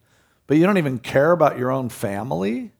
but 0.48 0.58
you 0.58 0.66
don't 0.66 0.78
even 0.78 1.00
care 1.00 1.32
about 1.32 1.58
your 1.58 1.72
own 1.72 1.90
family, 1.90 2.72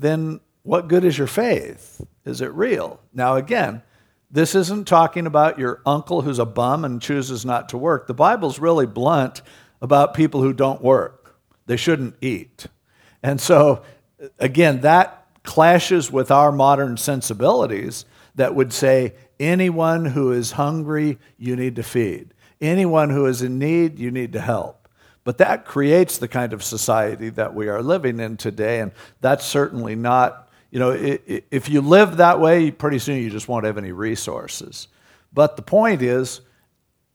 then 0.00 0.40
what 0.62 0.88
good 0.88 1.04
is 1.04 1.16
your 1.16 1.26
faith? 1.26 2.00
Is 2.24 2.40
it 2.40 2.52
real? 2.52 3.00
Now, 3.12 3.36
again, 3.36 3.82
this 4.30 4.54
isn't 4.54 4.86
talking 4.86 5.26
about 5.26 5.58
your 5.58 5.82
uncle 5.84 6.22
who's 6.22 6.38
a 6.38 6.46
bum 6.46 6.84
and 6.84 7.02
chooses 7.02 7.44
not 7.44 7.68
to 7.70 7.78
work. 7.78 8.06
The 8.06 8.14
Bible's 8.14 8.58
really 8.58 8.86
blunt 8.86 9.42
about 9.82 10.14
people 10.14 10.42
who 10.42 10.52
don't 10.52 10.82
work. 10.82 11.36
They 11.66 11.76
shouldn't 11.76 12.16
eat. 12.20 12.66
And 13.22 13.40
so, 13.40 13.82
again, 14.38 14.82
that 14.82 15.26
clashes 15.42 16.12
with 16.12 16.30
our 16.30 16.52
modern 16.52 16.96
sensibilities 16.96 18.04
that 18.34 18.54
would 18.54 18.72
say 18.72 19.14
anyone 19.38 20.04
who 20.04 20.32
is 20.32 20.52
hungry, 20.52 21.18
you 21.38 21.56
need 21.56 21.76
to 21.76 21.82
feed. 21.82 22.34
Anyone 22.60 23.10
who 23.10 23.26
is 23.26 23.42
in 23.42 23.58
need, 23.58 23.98
you 23.98 24.10
need 24.10 24.32
to 24.34 24.40
help. 24.40 24.79
But 25.24 25.38
that 25.38 25.64
creates 25.64 26.18
the 26.18 26.28
kind 26.28 26.52
of 26.52 26.62
society 26.62 27.28
that 27.30 27.54
we 27.54 27.68
are 27.68 27.82
living 27.82 28.20
in 28.20 28.36
today, 28.36 28.80
and 28.80 28.92
that's 29.20 29.44
certainly 29.44 29.94
not, 29.94 30.48
you 30.70 30.78
know, 30.78 30.92
if 30.96 31.68
you 31.68 31.82
live 31.82 32.16
that 32.16 32.40
way, 32.40 32.70
pretty 32.70 32.98
soon 32.98 33.22
you 33.22 33.30
just 33.30 33.48
won't 33.48 33.66
have 33.66 33.78
any 33.78 33.92
resources. 33.92 34.88
But 35.32 35.56
the 35.56 35.62
point 35.62 36.02
is, 36.02 36.40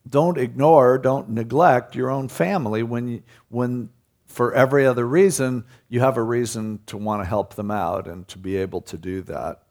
don't 0.08 0.38
ignore, 0.38 0.98
don't 1.00 1.30
neglect 1.30 1.96
your 1.96 2.12
own 2.12 2.28
family 2.28 2.84
when, 2.84 3.08
you, 3.08 3.24
when 3.50 3.90
for 4.28 4.54
every 4.54 4.86
other 4.86 5.08
reason, 5.08 5.66
you 5.90 6.00
have 6.00 6.18
a 6.18 6.24
reason 6.24 6.80
to 6.86 6.98
want 6.98 7.24
to 7.24 7.28
help 7.28 7.56
them 7.56 7.72
out 7.72 8.08
and 8.08 8.28
to 8.28 8.38
be 8.38 8.58
able 8.58 8.82
to 8.82 8.98
do 8.98 9.22
that. 9.24 9.64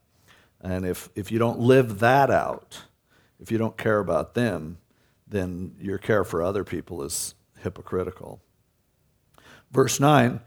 And 0.61 0.85
if, 0.85 1.09
if 1.15 1.31
you 1.31 1.39
don't 1.39 1.61
live 1.61 2.01
that 2.01 2.31
out, 2.31 2.83
if 3.39 3.53
you 3.53 3.59
don't 3.59 3.77
care 3.77 4.01
about 4.01 4.35
them, 4.35 4.79
then 5.29 5.77
your 5.81 5.99
care 5.99 6.25
for 6.25 6.43
other 6.43 6.65
people 6.65 7.03
is 7.03 7.35
hypocritical. 7.65 8.41
Verse 9.73 9.99
9 9.99 10.41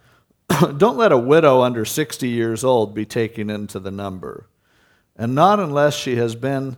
Don't 0.77 0.97
let 0.97 1.11
a 1.11 1.17
widow 1.17 1.61
under 1.61 1.83
60 1.83 2.29
years 2.29 2.63
old 2.63 2.95
be 2.95 3.05
taken 3.05 3.49
into 3.49 3.79
the 3.79 3.91
number, 3.91 4.47
and 5.15 5.35
not 5.35 5.59
unless 5.59 5.95
she 5.95 6.15
has 6.15 6.35
been 6.35 6.77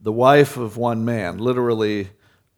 the 0.00 0.12
wife 0.12 0.56
of 0.56 0.76
one 0.76 1.04
man, 1.04 1.38
literally 1.38 2.08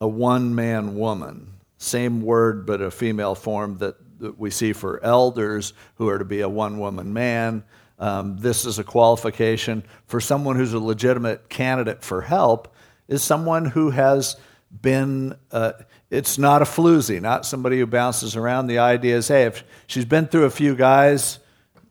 a 0.00 0.08
one 0.08 0.54
man 0.54 0.96
woman. 0.96 1.52
Same 1.78 2.22
word, 2.22 2.66
but 2.66 2.80
a 2.80 2.90
female 2.90 3.34
form 3.34 3.78
that, 3.78 3.96
that 4.18 4.38
we 4.38 4.50
see 4.50 4.72
for 4.72 5.02
elders 5.04 5.74
who 5.96 6.08
are 6.08 6.18
to 6.18 6.24
be 6.24 6.40
a 6.40 6.48
one 6.48 6.78
woman 6.78 7.12
man. 7.12 7.62
Um, 7.98 8.36
this 8.38 8.64
is 8.64 8.78
a 8.78 8.84
qualification 8.84 9.84
for 10.06 10.20
someone 10.20 10.56
who's 10.56 10.72
a 10.72 10.78
legitimate 10.78 11.48
candidate 11.48 12.02
for 12.02 12.22
help, 12.22 12.74
is 13.08 13.22
someone 13.22 13.64
who 13.64 13.90
has 13.90 14.36
been, 14.82 15.36
uh, 15.52 15.72
it's 16.10 16.38
not 16.38 16.62
a 16.62 16.64
floozy, 16.64 17.20
not 17.20 17.44
somebody 17.44 17.78
who 17.78 17.86
bounces 17.86 18.36
around. 18.36 18.68
The 18.68 18.78
idea 18.78 19.16
is, 19.16 19.28
hey, 19.28 19.44
if 19.44 19.64
she's 19.86 20.04
been 20.04 20.26
through 20.26 20.44
a 20.44 20.50
few 20.50 20.76
guys, 20.76 21.40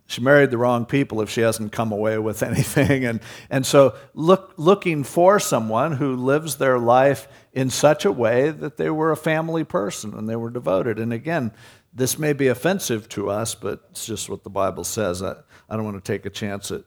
she 0.07 0.21
married 0.21 0.51
the 0.51 0.57
wrong 0.57 0.85
people 0.85 1.21
if 1.21 1.29
she 1.29 1.41
hasn't 1.41 1.71
come 1.71 1.91
away 1.91 2.17
with 2.17 2.43
anything. 2.43 3.05
And, 3.05 3.19
and 3.49 3.65
so 3.65 3.95
look, 4.13 4.53
looking 4.57 5.03
for 5.03 5.39
someone 5.39 5.93
who 5.93 6.15
lives 6.15 6.57
their 6.57 6.79
life 6.79 7.27
in 7.53 7.69
such 7.69 8.05
a 8.05 8.11
way 8.11 8.51
that 8.51 8.77
they 8.77 8.89
were 8.89 9.11
a 9.11 9.17
family 9.17 9.63
person 9.63 10.13
and 10.13 10.29
they 10.29 10.35
were 10.35 10.49
devoted. 10.49 10.99
And 10.99 11.11
again, 11.11 11.51
this 11.93 12.19
may 12.19 12.33
be 12.33 12.47
offensive 12.47 13.09
to 13.09 13.29
us, 13.29 13.55
but 13.55 13.81
it's 13.91 14.05
just 14.05 14.29
what 14.29 14.43
the 14.43 14.49
Bible 14.49 14.83
says. 14.83 15.23
I, 15.23 15.35
I 15.69 15.75
don't 15.75 15.85
want 15.85 16.03
to 16.03 16.11
take 16.11 16.25
a 16.25 16.29
chance 16.29 16.71
at 16.71 16.83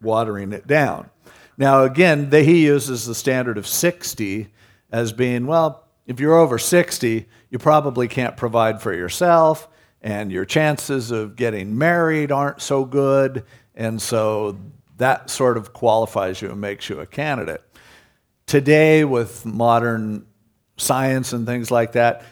watering 0.00 0.52
it 0.52 0.66
down. 0.66 1.10
Now, 1.58 1.84
again, 1.84 2.30
the, 2.30 2.42
he 2.42 2.64
uses 2.64 3.06
the 3.06 3.14
standard 3.14 3.58
of 3.58 3.66
60 3.66 4.52
as 4.90 5.12
being, 5.12 5.46
well, 5.46 5.89
if 6.10 6.18
you're 6.18 6.34
over 6.34 6.58
60, 6.58 7.28
you 7.50 7.58
probably 7.60 8.08
can't 8.08 8.36
provide 8.36 8.82
for 8.82 8.92
yourself, 8.92 9.68
and 10.02 10.32
your 10.32 10.44
chances 10.44 11.12
of 11.12 11.36
getting 11.36 11.78
married 11.78 12.32
aren't 12.32 12.60
so 12.60 12.84
good, 12.84 13.44
and 13.76 14.02
so 14.02 14.58
that 14.96 15.30
sort 15.30 15.56
of 15.56 15.72
qualifies 15.72 16.42
you 16.42 16.50
and 16.50 16.60
makes 16.60 16.88
you 16.88 16.98
a 16.98 17.06
candidate. 17.06 17.62
Today, 18.46 19.04
with 19.04 19.46
modern 19.46 20.26
science 20.76 21.32
and 21.32 21.46
things 21.46 21.70
like 21.70 21.92
that, 21.92 22.24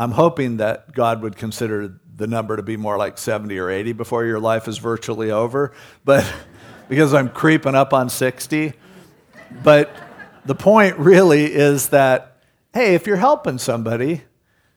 I'm 0.00 0.10
hoping 0.10 0.56
that 0.56 0.92
God 0.92 1.22
would 1.22 1.36
consider 1.36 2.00
the 2.16 2.26
number 2.26 2.56
to 2.56 2.62
be 2.64 2.76
more 2.76 2.96
like 2.96 3.18
70 3.18 3.56
or 3.56 3.70
80 3.70 3.92
before 3.92 4.24
your 4.24 4.40
life 4.40 4.66
is 4.66 4.78
virtually 4.78 5.30
over, 5.30 5.72
but 6.04 6.28
because 6.88 7.14
I'm 7.14 7.28
creeping 7.28 7.76
up 7.76 7.92
on 7.92 8.10
60. 8.10 8.72
But 9.62 9.94
the 10.44 10.56
point 10.56 10.98
really 10.98 11.44
is 11.44 11.90
that, 11.90 12.31
hey, 12.72 12.94
if 12.94 13.06
you're 13.06 13.16
helping 13.16 13.58
somebody, 13.58 14.22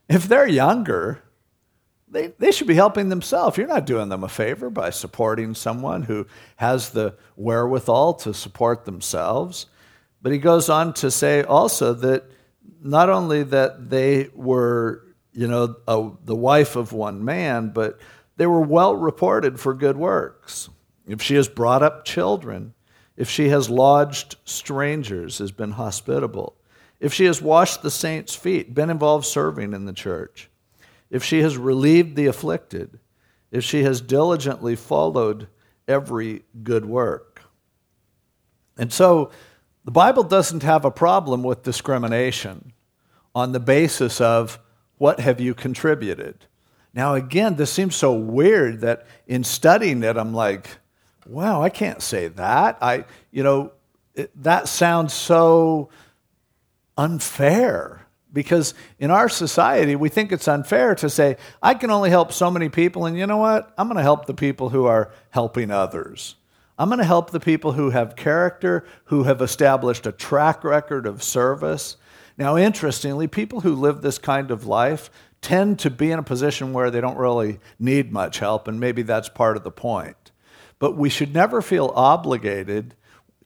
if 0.10 0.28
they're 0.28 0.48
younger, 0.48 1.22
they, 2.08 2.28
they 2.40 2.52
should 2.52 2.68
be 2.68 2.76
helping 2.76 3.10
themselves. 3.10 3.58
You're 3.58 3.68
not 3.68 3.86
doing 3.86 4.10
them 4.10 4.24
a 4.24 4.30
favor 4.30 4.70
by 4.70 4.90
supporting 4.90 5.56
someone 5.56 6.04
who 6.04 6.28
has 6.58 6.92
the 6.92 7.16
wherewithal 7.36 8.16
to 8.16 8.34
support 8.34 8.86
themselves. 8.86 9.66
But 10.22 10.32
he 10.32 10.38
goes 10.38 10.70
on 10.70 10.94
to 10.96 11.12
say 11.12 11.44
also 11.44 11.94
that 11.94 12.26
not 12.82 13.10
only 13.10 13.44
that 13.44 13.90
they 13.90 14.30
were, 14.34 15.04
you 15.34 15.48
know, 15.48 15.76
a, 15.88 16.12
the 16.24 16.36
wife 16.36 16.76
of 16.76 16.94
one 16.94 17.24
man, 17.26 17.70
but 17.70 18.00
they 18.38 18.48
were 18.48 18.62
well 18.62 18.96
reported 18.96 19.60
for 19.60 19.74
good 19.74 19.98
works. 19.98 20.70
If 21.08 21.22
she 21.22 21.36
has 21.36 21.48
brought 21.48 21.84
up 21.84 22.06
children, 22.06 22.74
if 23.18 23.30
she 23.30 23.50
has 23.50 23.70
lodged 23.70 24.36
strangers, 24.46 25.38
has 25.38 25.52
been 25.52 25.72
hospitable, 25.72 26.56
if 27.00 27.14
she 27.14 27.26
has 27.26 27.42
washed 27.42 27.82
the 27.82 27.92
saints' 27.92 28.36
feet, 28.36 28.74
been 28.74 28.90
involved 28.90 29.26
serving 29.26 29.74
in 29.74 29.86
the 29.86 29.94
church, 29.94 30.50
if 31.10 31.24
she 31.24 31.42
has 31.42 31.58
relieved 31.58 32.16
the 32.16 32.26
afflicted, 32.28 33.00
if 33.52 33.64
she 33.64 33.84
has 33.84 34.02
diligently 34.02 34.76
followed 34.76 35.48
every 35.88 36.44
good 36.64 36.86
work. 36.86 37.42
And 38.78 38.92
so 38.92 39.32
the 39.84 39.92
Bible 39.92 40.24
doesn't 40.24 40.64
have 40.64 40.84
a 40.84 40.92
problem 40.92 41.44
with 41.44 41.64
discrimination 41.64 42.74
on 43.34 43.52
the 43.52 43.60
basis 43.60 44.20
of 44.20 44.60
what 44.98 45.20
have 45.20 45.40
you 45.40 45.54
contributed. 45.54 46.46
Now, 46.94 47.16
again, 47.16 47.56
this 47.56 47.72
seems 47.72 47.96
so 47.96 48.14
weird 48.14 48.82
that 48.82 49.06
in 49.28 49.44
studying 49.44 50.02
it, 50.04 50.18
I'm 50.18 50.34
like, 50.34 50.70
wow, 51.28 51.62
I 51.62 51.70
can't 51.70 52.02
say 52.02 52.30
that. 52.30 52.78
I, 52.82 53.06
you 53.32 53.44
know, 53.44 53.74
it, 54.14 54.32
that 54.44 54.70
sounds 54.70 55.14
so 55.14 55.90
unfair 56.98 58.06
because 58.36 58.74
in 59.00 59.12
our 59.12 59.30
society, 59.30 59.96
we 59.96 60.10
think 60.10 60.32
it's 60.32 60.48
unfair 60.48 60.94
to 60.96 61.10
say, 61.10 61.38
I 61.64 61.74
can 61.74 61.90
only 61.90 62.10
help 62.10 62.34
so 62.34 62.52
many 62.52 62.68
people, 62.68 63.06
and 63.06 63.18
you 63.18 63.26
know 63.26 63.38
what? 63.38 63.74
I'm 63.78 63.88
going 63.88 63.96
to 63.96 64.04
help 64.04 64.26
the 64.26 64.34
people 64.34 64.70
who 64.70 64.86
are 64.86 65.10
helping 65.30 65.72
others. 65.72 66.36
I'm 66.78 66.90
going 66.90 67.00
to 67.00 67.06
help 67.06 67.32
the 67.32 67.40
people 67.40 67.72
who 67.72 67.92
have 67.92 68.18
character, 68.18 68.86
who 69.06 69.24
have 69.24 69.42
established 69.42 70.06
a 70.06 70.12
track 70.12 70.66
record 70.66 71.08
of 71.08 71.24
service. 71.24 71.96
Now, 72.38 72.58
interestingly, 72.58 73.28
people 73.28 73.62
who 73.62 73.74
live 73.74 74.02
this 74.02 74.18
kind 74.18 74.52
of 74.52 74.68
life 74.68 75.10
tend 75.42 75.80
to 75.80 75.90
be 75.90 76.12
in 76.12 76.20
a 76.20 76.24
position 76.24 76.74
where 76.74 76.92
they 76.92 77.00
don't 77.00 77.18
really 77.18 77.60
need 77.80 78.12
much 78.12 78.40
help, 78.40 78.68
and 78.68 78.82
maybe 78.82 79.02
that's 79.02 79.30
part 79.30 79.56
of 79.56 79.64
the 79.64 79.72
point. 79.72 80.32
But 80.78 80.98
we 80.98 81.10
should 81.10 81.34
never 81.34 81.62
feel 81.62 81.94
obligated 81.96 82.96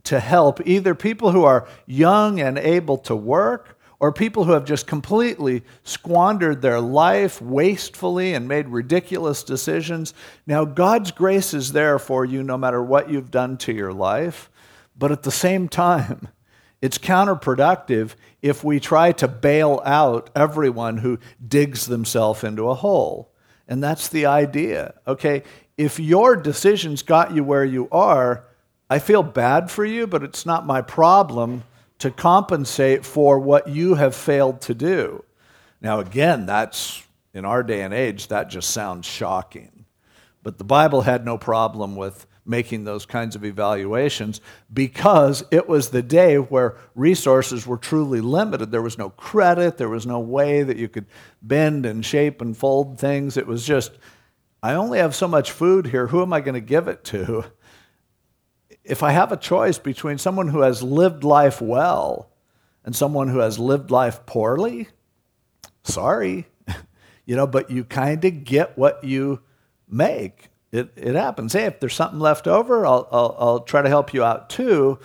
to 0.10 0.20
help 0.20 0.60
either 0.66 0.96
people 0.96 1.32
who 1.32 1.44
are 1.44 1.68
young 1.86 2.40
and 2.40 2.58
able 2.58 2.98
to 2.98 3.16
work 3.16 3.78
or 4.00 4.12
people 4.12 4.44
who 4.44 4.54
have 4.54 4.66
just 4.66 4.88
completely 4.88 5.62
squandered 5.84 6.64
their 6.64 6.80
life 6.80 7.40
wastefully 7.40 8.34
and 8.34 8.48
made 8.48 8.68
ridiculous 8.68 9.44
decisions. 9.44 10.16
Now, 10.48 10.66
God's 10.66 11.12
grace 11.12 11.54
is 11.54 11.74
there 11.74 12.00
for 12.00 12.26
you 12.26 12.42
no 12.42 12.58
matter 12.58 12.82
what 12.82 13.12
you've 13.12 13.30
done 13.30 13.58
to 13.58 13.72
your 13.72 13.94
life, 13.94 14.50
but 14.98 15.12
at 15.12 15.22
the 15.22 15.32
same 15.32 15.70
time, 15.70 16.28
it's 16.82 16.98
counterproductive 16.98 18.16
if 18.42 18.64
we 18.64 18.80
try 18.80 19.12
to 19.12 19.28
bail 19.28 19.80
out 19.86 20.32
everyone 20.36 20.98
who 20.98 21.20
digs 21.48 21.86
themselves 21.86 22.44
into 22.44 22.68
a 22.68 22.74
hole. 22.74 23.32
And 23.68 23.84
that's 23.84 24.08
the 24.08 24.26
idea. 24.26 24.96
Okay, 25.06 25.44
if 25.78 26.00
your 26.00 26.36
decisions 26.36 27.04
got 27.04 27.36
you 27.36 27.44
where 27.44 27.64
you 27.64 27.88
are, 27.92 28.49
I 28.90 29.00
feel 29.00 29.24
bad 29.24 29.70
for 29.70 29.86
you, 29.86 30.08
but 30.08 30.24
it's 30.24 30.46
not 30.46 30.66
my 30.66 30.82
problem 30.82 31.64
to 32.00 32.10
compensate 32.10 33.06
for 33.06 33.40
what 33.40 33.68
you 33.68 33.96
have 33.96 34.16
failed 34.16 34.62
to 34.62 34.74
do. 34.74 35.24
Now, 35.82 36.00
again, 36.00 36.46
that's 36.46 37.04
in 37.34 37.46
our 37.46 37.62
day 37.62 37.82
and 37.82 37.94
age, 37.94 38.28
that 38.28 38.50
just 38.50 38.72
sounds 38.72 39.06
shocking. 39.06 39.86
But 40.42 40.58
the 40.58 40.64
Bible 40.64 41.02
had 41.02 41.26
no 41.26 41.38
problem 41.38 41.96
with 41.96 42.26
making 42.46 42.84
those 42.84 43.06
kinds 43.06 43.36
of 43.36 43.46
evaluations 43.46 44.42
because 44.74 45.44
it 45.52 45.70
was 45.70 45.90
the 45.90 46.02
day 46.02 46.38
where 46.38 46.78
resources 46.96 47.68
were 47.68 47.78
truly 47.78 48.22
limited. 48.22 48.72
There 48.72 48.82
was 48.82 48.98
no 48.98 49.12
credit, 49.12 49.78
there 49.78 49.90
was 49.90 50.08
no 50.08 50.20
way 50.20 50.64
that 50.64 50.78
you 50.78 50.90
could 50.90 51.06
bend 51.44 51.86
and 51.86 52.04
shape 52.04 52.42
and 52.42 52.58
fold 52.58 53.00
things. 53.00 53.38
It 53.38 53.46
was 53.46 53.66
just, 53.66 53.92
I 54.64 54.74
only 54.74 54.98
have 54.98 55.14
so 55.14 55.28
much 55.28 55.52
food 55.52 55.88
here. 55.88 56.08
Who 56.08 56.24
am 56.24 56.34
I 56.34 56.42
going 56.42 56.56
to 56.56 56.62
give 56.62 56.88
it 56.88 57.04
to? 57.06 57.46
If 58.84 59.04
I 59.04 59.12
have 59.12 59.32
a 59.32 59.38
choice 59.38 59.78
between 59.78 60.18
someone 60.18 60.50
who 60.50 60.62
has 60.62 60.82
lived 60.82 61.24
life 61.24 61.62
well 61.62 62.32
and 62.84 62.96
someone 62.96 63.28
who 63.28 63.40
has 63.40 63.60
lived 63.60 63.92
life 63.92 64.26
poorly, 64.26 64.88
sorry, 65.84 66.48
you 67.26 67.36
know, 67.36 67.48
but 67.48 67.70
you 67.70 67.84
kind 67.84 68.24
of 68.26 68.44
get 68.44 68.78
what 68.78 69.04
you 69.04 69.42
make. 69.88 70.50
It, 70.72 70.92
it 70.96 71.16
happens. 71.16 71.54
Hey, 71.54 71.66
if 71.66 71.80
there's 71.80 71.96
something 71.96 72.20
left 72.20 72.48
over, 72.48 72.86
I'll, 72.86 73.08
I'll, 73.12 73.36
I'll 73.40 73.60
try 73.62 73.82
to 73.82 73.90
help 73.90 74.14
you 74.14 74.24
out 74.24 74.50
too. 74.50 75.00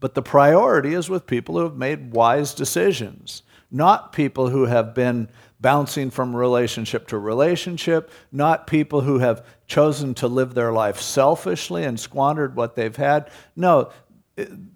But 0.00 0.14
the 0.14 0.22
priority 0.22 0.94
is 0.94 1.10
with 1.10 1.26
people 1.26 1.56
who 1.56 1.64
have 1.64 1.76
made 1.76 2.12
wise 2.12 2.54
decisions, 2.54 3.42
not 3.70 4.12
people 4.12 4.48
who 4.48 4.64
have 4.64 4.94
been 4.94 5.28
bouncing 5.60 6.10
from 6.10 6.34
relationship 6.34 7.06
to 7.08 7.18
relationship, 7.18 8.10
not 8.32 8.66
people 8.66 9.02
who 9.02 9.18
have 9.18 9.44
chosen 9.70 10.14
to 10.14 10.26
live 10.28 10.52
their 10.52 10.72
life 10.72 11.00
selfishly 11.00 11.84
and 11.84 11.98
squandered 11.98 12.56
what 12.56 12.74
they've 12.74 12.96
had. 12.96 13.30
No, 13.54 13.90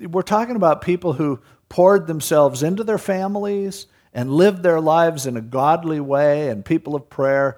we're 0.00 0.22
talking 0.22 0.56
about 0.56 0.80
people 0.80 1.12
who 1.12 1.40
poured 1.68 2.06
themselves 2.06 2.62
into 2.62 2.84
their 2.84 2.98
families 2.98 3.86
and 4.12 4.30
lived 4.30 4.62
their 4.62 4.80
lives 4.80 5.26
in 5.26 5.36
a 5.36 5.40
godly 5.40 5.98
way 5.98 6.48
and 6.48 6.64
people 6.64 6.94
of 6.94 7.10
prayer. 7.10 7.56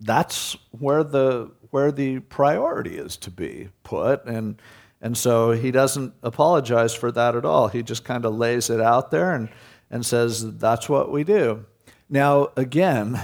That's 0.00 0.56
where 0.70 1.04
the 1.04 1.52
where 1.70 1.92
the 1.92 2.18
priority 2.18 2.96
is 2.96 3.16
to 3.18 3.30
be 3.30 3.68
put 3.84 4.24
and 4.24 4.60
and 5.02 5.16
so 5.16 5.52
he 5.52 5.70
doesn't 5.70 6.14
apologize 6.22 6.94
for 6.94 7.12
that 7.12 7.34
at 7.34 7.44
all. 7.44 7.68
He 7.68 7.82
just 7.82 8.04
kind 8.04 8.24
of 8.24 8.34
lays 8.34 8.68
it 8.68 8.80
out 8.80 9.10
there 9.10 9.34
and, 9.34 9.48
and 9.90 10.04
says, 10.04 10.58
that's 10.58 10.88
what 10.88 11.10
we 11.10 11.24
do. 11.24 11.64
Now, 12.08 12.48
again, 12.56 13.20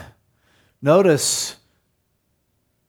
notice 0.81 1.57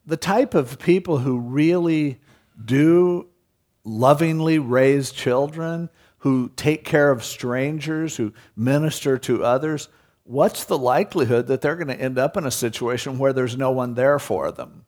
the 0.08 0.18
type 0.18 0.56
of 0.56 0.80
people 0.80 1.20
who 1.20 1.38
really 1.38 2.20
do 2.64 3.28
lovingly 3.84 4.58
raise 4.58 5.12
children, 5.12 5.90
who 6.20 6.50
take 6.56 6.86
care 6.86 7.12
of 7.12 7.24
strangers, 7.24 8.16
who 8.16 8.34
minister 8.56 9.18
to 9.18 9.44
others, 9.44 9.90
what's 10.24 10.64
the 10.64 10.78
likelihood 10.78 11.48
that 11.48 11.62
they're 11.62 11.76
going 11.76 11.88
to 11.90 12.02
end 12.02 12.18
up 12.18 12.38
in 12.38 12.46
a 12.46 12.52
situation 12.52 13.20
where 13.20 13.34
there's 13.34 13.58
no 13.58 13.72
one 13.72 13.94
there 13.94 14.18
for 14.18 14.52
them? 14.52 14.86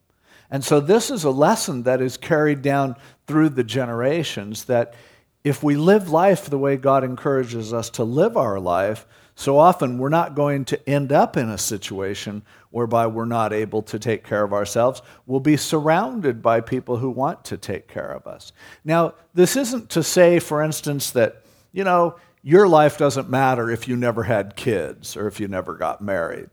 And 0.50 0.64
so, 0.64 0.80
this 0.80 1.12
is 1.12 1.26
a 1.26 1.30
lesson 1.30 1.84
that 1.84 2.02
is 2.02 2.18
carried 2.18 2.62
down 2.62 2.96
through 3.28 3.50
the 3.50 3.64
generations 3.64 4.66
that 4.66 4.96
if 5.44 5.62
we 5.62 5.76
live 5.76 6.10
life 6.10 6.50
the 6.50 6.58
way 6.58 6.76
God 6.76 7.04
encourages 7.04 7.72
us 7.72 7.90
to 7.92 8.04
live 8.04 8.36
our 8.36 8.60
life, 8.60 9.06
so 9.36 9.58
often 9.58 9.98
we're 9.98 10.10
not 10.10 10.36
going 10.36 10.66
to 10.66 10.90
end 10.90 11.12
up 11.12 11.38
in 11.38 11.50
a 11.50 11.58
situation 11.58 12.44
whereby 12.72 13.08
we're 13.08 13.26
not 13.26 13.52
able 13.52 13.82
to 13.82 13.98
take 13.98 14.24
care 14.24 14.44
of 14.44 14.54
ourselves. 14.54 15.02
We'll 15.26 15.40
be 15.40 15.58
surrounded 15.58 16.42
by 16.42 16.62
people 16.62 16.98
who 16.98 17.10
want 17.10 17.44
to 17.46 17.58
take 17.58 17.88
care 17.88 18.12
of 18.12 18.28
us. 18.28 18.52
Now, 18.86 19.16
this 19.34 19.56
isn't 19.56 19.90
to 19.92 20.04
say, 20.04 20.40
for 20.40 20.62
instance, 20.62 21.12
that, 21.12 21.44
you 21.72 21.84
know, 21.84 22.16
your 22.44 22.68
life 22.68 22.98
doesn't 22.98 23.30
matter 23.30 23.70
if 23.70 23.88
you 23.88 23.96
never 23.96 24.24
had 24.24 24.56
kids 24.56 25.18
or 25.18 25.28
if 25.28 25.40
you 25.40 25.48
never 25.48 25.76
got 25.76 26.02
married. 26.02 26.50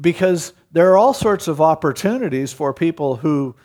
Because 0.00 0.52
there 0.72 0.90
are 0.90 0.96
all 0.96 1.12
sorts 1.12 1.48
of 1.48 1.60
opportunities 1.60 2.52
for 2.52 2.72
people 2.72 3.16
who 3.16 3.56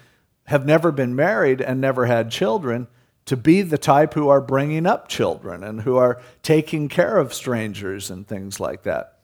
have 0.46 0.66
never 0.66 0.92
been 0.92 1.16
married 1.16 1.62
and 1.62 1.80
never 1.80 2.06
had 2.06 2.32
children 2.32 2.88
to 3.26 3.38
be 3.38 3.62
the 3.62 3.78
type 3.78 4.14
who 4.14 4.28
are 4.28 4.42
bringing 4.42 4.86
up 4.86 5.08
children 5.08 5.64
and 5.64 5.82
who 5.82 5.96
are 5.96 6.22
taking 6.44 6.90
care 6.90 7.18
of 7.18 7.34
strangers 7.34 8.10
and 8.10 8.28
things 8.28 8.60
like 8.60 8.84
that. 8.84 9.20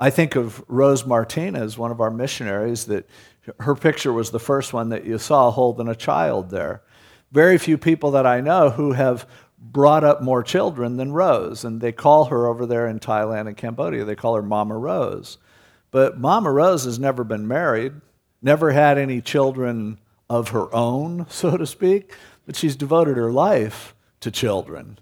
I 0.00 0.10
think 0.10 0.34
of 0.34 0.64
Rose 0.66 1.06
Martinez, 1.06 1.78
one 1.78 1.92
of 1.92 2.00
our 2.00 2.10
missionaries, 2.10 2.86
that 2.86 3.08
her 3.60 3.76
picture 3.76 4.12
was 4.12 4.30
the 4.30 4.40
first 4.40 4.72
one 4.72 4.88
that 4.88 5.04
you 5.04 5.18
saw 5.18 5.52
holding 5.52 5.86
a 5.86 5.94
child 5.94 6.50
there. 6.50 6.82
Very 7.30 7.58
few 7.58 7.78
people 7.78 8.10
that 8.12 8.26
I 8.26 8.40
know 8.40 8.70
who 8.70 8.92
have 8.92 9.28
brought 9.58 10.02
up 10.02 10.22
more 10.22 10.42
children 10.42 10.96
than 10.96 11.12
Rose, 11.12 11.64
and 11.64 11.80
they 11.80 11.92
call 11.92 12.24
her 12.24 12.46
over 12.46 12.66
there 12.66 12.88
in 12.88 12.98
Thailand 12.98 13.46
and 13.46 13.56
Cambodia, 13.56 14.04
they 14.04 14.16
call 14.16 14.34
her 14.34 14.42
Mama 14.42 14.76
Rose. 14.76 15.38
But 15.90 16.18
Mama 16.18 16.50
Rose 16.50 16.84
has 16.84 16.98
never 16.98 17.22
been 17.22 17.46
married, 17.46 17.92
never 18.42 18.72
had 18.72 18.96
any 18.96 19.20
children 19.20 19.98
of 20.28 20.48
her 20.48 20.74
own, 20.74 21.26
so 21.30 21.56
to 21.56 21.66
speak 21.66 22.14
but 22.50 22.56
she's 22.56 22.74
devoted 22.74 23.16
her 23.16 23.30
life 23.30 23.94
to 24.18 24.28
children. 24.28 24.98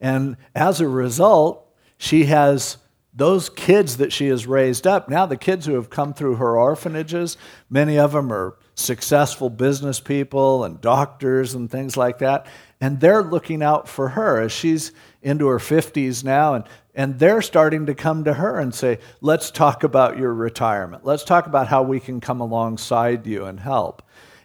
And 0.00 0.36
as 0.54 0.80
a 0.80 0.86
result, 0.86 1.68
she 1.98 2.26
has 2.26 2.78
those 3.14 3.50
kids 3.50 3.98
that 3.98 4.12
she 4.12 4.28
has 4.28 4.46
raised 4.46 4.86
up. 4.86 5.08
Now, 5.08 5.26
the 5.26 5.36
kids 5.36 5.66
who 5.66 5.74
have 5.74 5.90
come 5.90 6.14
through 6.14 6.36
her 6.36 6.56
orphanages, 6.56 7.36
many 7.68 7.98
of 7.98 8.12
them 8.12 8.32
are 8.32 8.56
successful 8.74 9.50
business 9.50 10.00
people 10.00 10.64
and 10.64 10.80
doctors 10.80 11.54
and 11.54 11.70
things 11.70 11.96
like 11.96 12.18
that. 12.18 12.46
And 12.80 13.00
they're 13.00 13.22
looking 13.22 13.62
out 13.62 13.86
for 13.86 14.10
her 14.10 14.40
as 14.40 14.50
she's 14.50 14.92
into 15.20 15.46
her 15.48 15.58
50s 15.58 16.24
now. 16.24 16.54
And, 16.54 16.64
and 16.94 17.18
they're 17.18 17.42
starting 17.42 17.86
to 17.86 17.94
come 17.94 18.24
to 18.24 18.34
her 18.34 18.58
and 18.58 18.74
say, 18.74 18.98
Let's 19.20 19.50
talk 19.50 19.84
about 19.84 20.16
your 20.16 20.32
retirement. 20.32 21.04
Let's 21.04 21.24
talk 21.24 21.46
about 21.46 21.68
how 21.68 21.82
we 21.82 22.00
can 22.00 22.20
come 22.20 22.40
alongside 22.40 23.26
you 23.26 23.44
and 23.44 23.60
help. 23.60 24.02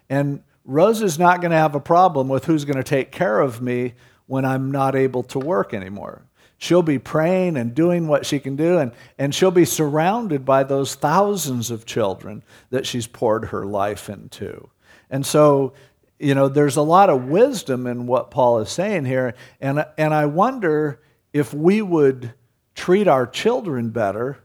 And 0.10 0.44
Rose 0.66 1.02
is 1.02 1.18
not 1.18 1.40
going 1.40 1.52
to 1.52 1.58
have 1.58 1.76
a 1.76 1.80
problem 1.80 2.28
with 2.28 2.46
who's 2.46 2.66
going 2.66 2.78
to 2.78 2.84
take 2.84 3.12
care 3.12 3.40
of 3.40 3.62
me 3.62 3.94
when 4.26 4.44
I'm 4.44 4.72
not 4.72 4.96
able 4.96 5.24
to 5.24 5.40
work 5.40 5.74
anymore. 5.74 6.26
She'll 6.58 6.82
be 6.82 6.98
praying 7.00 7.56
and 7.56 7.76
doing 7.76 8.08
what 8.08 8.26
she 8.26 8.40
can 8.40 8.56
do, 8.56 8.80
and, 8.80 8.92
and 9.18 9.34
she'll 9.34 9.52
be 9.52 9.66
surrounded 9.66 10.44
by 10.44 10.64
those 10.64 10.96
thousands 10.96 11.70
of 11.70 11.86
children 11.86 12.44
that 12.72 12.88
she's 12.88 13.06
poured 13.06 13.46
her 13.46 13.66
life 13.66 14.10
into. 14.10 14.70
And 15.10 15.26
so, 15.26 15.74
you 16.20 16.34
know, 16.34 16.48
there's 16.48 16.76
a 16.76 16.82
lot 16.82 17.10
of 17.10 17.26
wisdom 17.26 17.86
in 17.86 18.08
what 18.08 18.32
Paul 18.32 18.60
is 18.60 18.70
saying 18.70 19.06
here. 19.06 19.36
And, 19.62 19.86
and 19.98 20.14
I 20.14 20.26
wonder 20.26 21.00
if 21.32 21.54
we 21.54 21.82
would 21.82 22.34
treat 22.74 23.08
our 23.08 23.28
children 23.28 23.90
better 23.90 24.40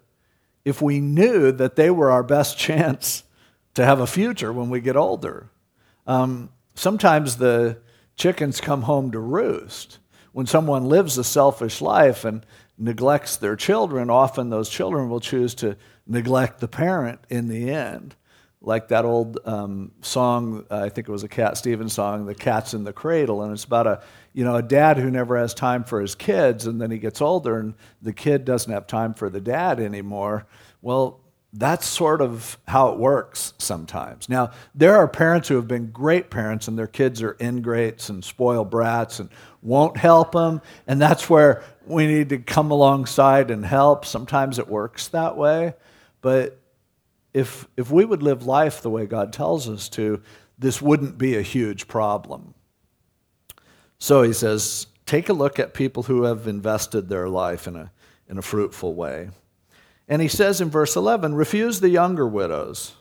if 0.65 0.81
we 0.81 1.01
knew 1.01 1.51
that 1.53 1.77
they 1.77 1.91
were 1.91 2.11
our 2.11 2.23
best 2.23 2.59
chance 2.59 3.25
to 3.75 3.85
have 3.85 4.01
a 4.01 4.07
future 4.07 4.53
when 4.53 4.69
we 4.69 4.81
get 4.81 4.97
older. 4.97 5.49
Um, 6.07 6.51
sometimes 6.75 7.37
the 7.37 7.79
chickens 8.17 8.61
come 8.61 8.83
home 8.83 9.11
to 9.13 9.19
roost. 9.19 9.99
When 10.33 10.47
someone 10.47 10.87
lives 10.87 11.19
a 11.19 11.25
selfish 11.25 11.81
life 11.81 12.25
and 12.25 12.45
neglects 12.79 13.37
their 13.37 13.57
children, 13.57 14.11
often 14.11 14.51
those 14.51 14.69
children 14.69 15.09
will 15.09 15.21
choose 15.21 15.55
to 15.57 15.77
neglect 16.07 16.61
the 16.61 16.69
parent 16.69 17.21
in 17.29 17.49
the 17.49 17.71
end. 17.71 18.15
Like 18.65 18.89
that 18.89 19.05
old 19.05 19.39
um, 19.45 19.91
song, 20.03 20.65
I 20.71 20.89
think 20.89 21.09
it 21.09 21.13
was 21.13 21.25
a 21.25 21.29
Cat 21.29 21.57
Stevens 21.57 21.95
song, 21.95 22.27
"The 22.27 22.35
Cat's 22.35 22.75
in 22.75 22.85
the 22.85 22.93
Cradle," 22.93 23.43
and 23.43 23.53
it's 23.53 23.65
about 23.65 23.89
a 23.89 24.03
you 24.33 24.45
know 24.45 24.55
a 24.55 24.63
dad 24.63 24.99
who 24.99 25.11
never 25.11 25.37
has 25.37 25.53
time 25.53 25.83
for 25.83 26.01
his 26.01 26.15
kids, 26.15 26.67
and 26.67 26.81
then 26.81 26.93
he 26.93 26.99
gets 26.99 27.21
older, 27.21 27.59
and 27.59 27.75
the 28.03 28.13
kid 28.13 28.45
doesn't 28.45 28.73
have 28.73 28.87
time 28.87 29.15
for 29.15 29.29
the 29.29 29.41
dad 29.41 29.81
anymore. 29.81 30.47
Well, 30.81 31.22
that's 31.53 31.87
sort 31.87 32.23
of 32.23 32.57
how 32.67 32.93
it 32.93 32.99
works 32.99 33.53
sometimes. 33.59 34.29
Now, 34.29 34.53
there 34.75 34.97
are 34.97 35.07
parents 35.07 35.49
who 35.49 35.57
have 35.57 35.69
been 35.69 35.91
great 35.91 36.31
parents 36.31 36.67
and 36.67 36.79
their 36.79 36.87
kids 36.87 37.21
are 37.23 37.37
ingrates 37.39 38.09
and 38.09 38.25
spoiled 38.25 38.71
brats 38.71 39.21
and 39.21 39.29
won't 39.61 39.99
help 39.99 40.33
them, 40.33 40.63
and 40.87 41.01
that's 41.01 41.29
where 41.29 41.63
we 41.87 42.07
need 42.07 42.31
to 42.31 42.39
come 42.39 42.71
alongside 42.71 43.51
and 43.51 43.67
help. 43.67 44.07
Sometimes 44.07 44.59
it 44.59 44.67
works 44.67 45.09
that 45.09 45.37
way, 45.37 45.75
but 46.23 46.59
if, 47.35 47.69
if 47.77 47.91
we 47.91 48.05
would 48.05 48.23
live 48.23 48.47
life 48.47 48.81
the 48.81 48.91
way 48.91 49.07
God 49.07 49.33
tells 49.33 49.69
us 49.69 49.89
to, 49.91 50.23
this 50.59 50.81
wouldn't 50.81 51.19
be 51.19 51.37
a 51.37 51.43
huge 51.43 51.87
problem. 51.87 52.55
So 53.99 54.23
he 54.23 54.33
says, 54.33 54.87
take 55.07 55.29
a 55.29 55.33
look 55.35 55.59
at 55.59 55.75
people 55.75 56.05
who 56.05 56.25
have 56.25 56.47
invested 56.47 57.09
their 57.09 57.29
life 57.29 57.67
in 57.67 57.77
a, 57.77 57.93
in 58.29 58.39
a 58.39 58.43
fruitful 58.43 58.95
way. 58.95 59.31
And 60.13 60.21
he 60.21 60.29
says 60.29 60.61
in 60.61 60.69
verse 60.69 60.95
11, 60.95 61.35
refuse 61.35 61.81
the 61.81 61.89
younger 61.89 62.29
widows, 62.29 62.93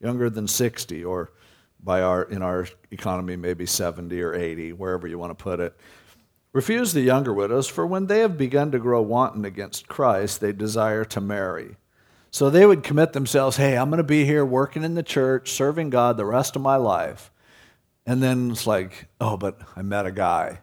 younger 0.00 0.30
than 0.30 0.48
60, 0.48 1.04
or 1.04 1.30
by 1.78 2.00
our, 2.00 2.22
in 2.22 2.40
our 2.40 2.66
economy, 2.90 3.36
maybe 3.36 3.66
70 3.66 4.18
or 4.22 4.32
80, 4.32 4.72
wherever 4.72 5.06
you 5.06 5.18
want 5.18 5.36
to 5.36 5.42
put 5.42 5.60
it. 5.60 5.76
Refuse 6.54 6.94
the 6.94 7.02
younger 7.02 7.34
widows, 7.34 7.68
for 7.68 7.86
when 7.86 8.06
they 8.06 8.20
have 8.20 8.38
begun 8.38 8.70
to 8.70 8.78
grow 8.78 9.02
wanton 9.02 9.44
against 9.44 9.88
Christ, 9.88 10.40
they 10.40 10.52
desire 10.52 11.04
to 11.04 11.20
marry. 11.20 11.76
So 12.30 12.48
they 12.48 12.64
would 12.64 12.82
commit 12.82 13.12
themselves, 13.12 13.58
hey, 13.58 13.76
I'm 13.76 13.90
going 13.90 13.98
to 13.98 14.02
be 14.02 14.24
here 14.24 14.42
working 14.42 14.84
in 14.84 14.94
the 14.94 15.02
church, 15.02 15.50
serving 15.52 15.90
God 15.90 16.16
the 16.16 16.24
rest 16.24 16.56
of 16.56 16.62
my 16.62 16.76
life. 16.76 17.30
And 18.06 18.22
then 18.22 18.52
it's 18.52 18.66
like, 18.66 19.08
oh, 19.20 19.36
but 19.36 19.60
I 19.76 19.82
met 19.82 20.06
a 20.06 20.12
guy. 20.12 20.60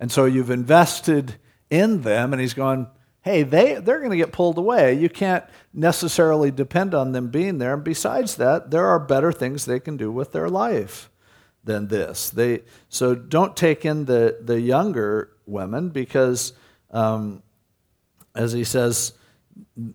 And 0.00 0.10
so 0.10 0.24
you've 0.24 0.48
invested 0.48 1.34
in 1.68 2.00
them, 2.00 2.32
and 2.32 2.40
he's 2.40 2.54
going, 2.54 2.86
hey, 3.22 3.44
they, 3.44 3.74
they're 3.74 3.98
going 3.98 4.10
to 4.10 4.16
get 4.16 4.32
pulled 4.32 4.58
away. 4.58 4.94
You 4.94 5.08
can't 5.08 5.44
necessarily 5.72 6.50
depend 6.50 6.94
on 6.94 7.12
them 7.12 7.28
being 7.28 7.58
there. 7.58 7.74
And 7.74 7.84
besides 7.84 8.36
that, 8.36 8.70
there 8.70 8.86
are 8.86 8.98
better 8.98 9.32
things 9.32 9.64
they 9.64 9.80
can 9.80 9.96
do 9.96 10.10
with 10.10 10.32
their 10.32 10.48
life 10.48 11.08
than 11.64 11.88
this. 11.88 12.30
They, 12.30 12.62
so 12.88 13.14
don't 13.14 13.56
take 13.56 13.84
in 13.84 14.04
the, 14.04 14.38
the 14.40 14.60
younger 14.60 15.30
women 15.46 15.90
because, 15.90 16.52
um, 16.90 17.42
as 18.34 18.52
he 18.52 18.64
says, 18.64 19.12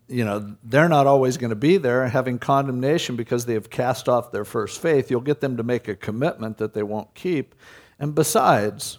you 0.08 0.24
know, 0.24 0.56
they're 0.62 0.88
not 0.88 1.06
always 1.06 1.36
going 1.36 1.50
to 1.50 1.56
be 1.56 1.76
there 1.76 2.08
having 2.08 2.38
condemnation 2.38 3.16
because 3.16 3.44
they 3.44 3.54
have 3.54 3.68
cast 3.68 4.08
off 4.08 4.32
their 4.32 4.44
first 4.44 4.80
faith. 4.80 5.10
You'll 5.10 5.20
get 5.20 5.40
them 5.40 5.56
to 5.56 5.62
make 5.62 5.88
a 5.88 5.94
commitment 5.94 6.58
that 6.58 6.74
they 6.74 6.82
won't 6.82 7.14
keep. 7.14 7.54
And 7.98 8.14
besides, 8.14 8.98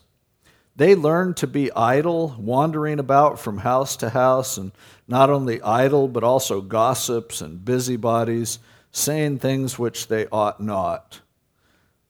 they 0.80 0.96
learn 0.96 1.34
to 1.34 1.46
be 1.46 1.70
idle, 1.74 2.38
wandering 2.40 3.00
about 3.00 3.38
from 3.38 3.58
house 3.58 3.98
to 3.98 4.12
house, 4.12 4.58
and 4.58 4.72
not 5.10 5.30
only 5.30 5.62
idle, 5.62 6.08
but 6.08 6.24
also 6.24 6.62
gossips 6.62 7.42
and 7.42 7.66
busybodies, 7.66 8.60
saying 8.90 9.40
things 9.40 9.78
which 9.78 10.08
they 10.08 10.26
ought 10.28 10.62
not. 10.62 11.20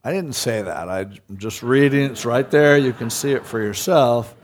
I 0.04 0.12
didn't 0.12 0.34
say 0.34 0.62
that. 0.62 0.88
I'm 0.88 1.18
just 1.36 1.64
reading. 1.64 2.12
It's 2.12 2.24
right 2.24 2.48
there. 2.48 2.78
You 2.78 2.92
can 2.92 3.10
see 3.10 3.32
it 3.32 3.44
for 3.44 3.60
yourself. 3.60 4.36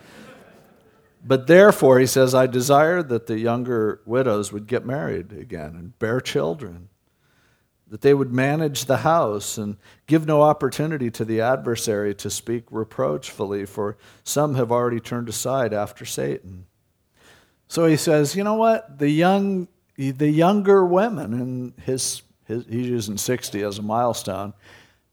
But 1.25 1.47
therefore, 1.47 2.01
he 2.01 2.07
says, 2.07 2.35
I 2.35 2.49
desire 2.49 3.05
that 3.05 3.29
the 3.29 3.39
younger 3.39 4.01
widows 4.07 4.53
would 4.53 4.67
get 4.67 4.85
married 4.85 5.33
again 5.33 5.77
and 5.77 5.97
bear 6.01 6.21
children 6.21 6.89
that 7.89 8.01
they 8.01 8.15
would 8.15 8.33
manage 8.33 8.87
the 8.87 8.99
house 8.99 9.59
and 9.59 9.77
give 10.07 10.27
no 10.27 10.43
opportunity 10.43 11.11
to 11.11 11.25
the 11.25 11.41
adversary 11.41 12.15
to 12.17 12.29
speak 12.29 12.65
reproachfully, 12.71 13.65
for 13.65 13.97
some 14.25 14.57
have 14.57 14.73
already 14.73 15.01
turned 15.01 15.29
aside 15.29 15.73
after 15.73 16.05
Satan. 16.05 16.67
So 17.69 17.87
he 17.87 17.97
says, 17.97 18.35
you 18.35 18.45
know 18.45 18.55
what? 18.55 18.99
The 18.99 19.11
young, 19.11 19.69
the 19.97 20.31
younger 20.31 20.85
women, 20.85 21.35
and 21.35 21.75
his, 21.85 22.23
his 22.47 22.65
he's 22.69 22.89
using 22.89 23.19
60 23.19 23.63
as 23.63 23.79
a 23.79 23.83
milestone, 23.83 24.53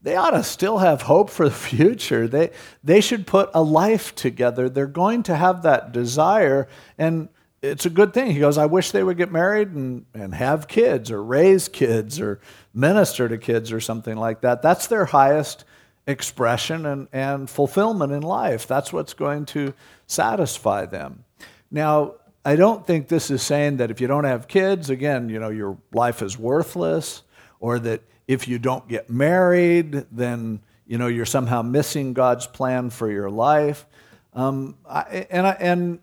they 0.01 0.15
ought 0.15 0.31
to 0.31 0.43
still 0.43 0.79
have 0.79 1.03
hope 1.03 1.29
for 1.29 1.47
the 1.47 1.55
future. 1.55 2.27
They, 2.27 2.51
they 2.83 3.01
should 3.01 3.27
put 3.27 3.49
a 3.53 3.61
life 3.61 4.15
together. 4.15 4.67
They're 4.67 4.87
going 4.87 5.23
to 5.23 5.35
have 5.35 5.63
that 5.63 5.91
desire. 5.91 6.67
And 6.97 7.29
it's 7.63 7.85
a 7.85 7.89
good 7.89 8.13
thing. 8.13 8.31
He 8.31 8.39
goes, 8.39 8.57
I 8.57 8.65
wish 8.65 8.91
they 8.91 9.03
would 9.03 9.15
get 9.15 9.31
married 9.31 9.69
and, 9.69 10.05
and 10.13 10.35
have 10.35 10.67
kids 10.67 11.09
or 11.09 11.23
raise 11.23 11.69
kids 11.69 12.19
or 12.19 12.41
minister 12.73 13.29
to 13.29 13.37
kids 13.37 13.71
or 13.71 13.79
something 13.79 14.17
like 14.17 14.41
that. 14.41 14.61
That's 14.61 14.87
their 14.87 15.05
highest 15.05 15.63
expression 16.05 16.85
and, 16.85 17.07
and 17.13 17.49
fulfillment 17.49 18.11
in 18.11 18.21
life. 18.21 18.67
That's 18.67 18.91
what's 18.91 19.13
going 19.13 19.45
to 19.47 19.73
satisfy 20.07 20.85
them. 20.85 21.23
Now, 21.71 22.15
I 22.43 22.57
don't 22.57 22.85
think 22.85 23.07
this 23.07 23.31
is 23.31 23.41
saying 23.41 23.77
that 23.77 23.89
if 23.89 24.01
you 24.01 24.07
don't 24.07 24.25
have 24.25 24.49
kids, 24.49 24.89
again, 24.89 25.29
you 25.29 25.39
know, 25.39 25.49
your 25.49 25.77
life 25.93 26.21
is 26.21 26.37
worthless, 26.37 27.23
or 27.61 27.79
that 27.79 28.01
if 28.27 28.45
you 28.49 28.59
don't 28.59 28.85
get 28.89 29.09
married, 29.09 30.05
then, 30.11 30.59
you 30.85 30.97
know, 30.97 31.07
you're 31.07 31.25
somehow 31.25 31.61
missing 31.61 32.11
God's 32.11 32.45
plan 32.45 32.89
for 32.89 33.09
your 33.09 33.29
life. 33.29 33.85
Um, 34.33 34.75
I, 34.85 35.27
and, 35.29 35.47
I, 35.47 35.51
and 35.51 35.99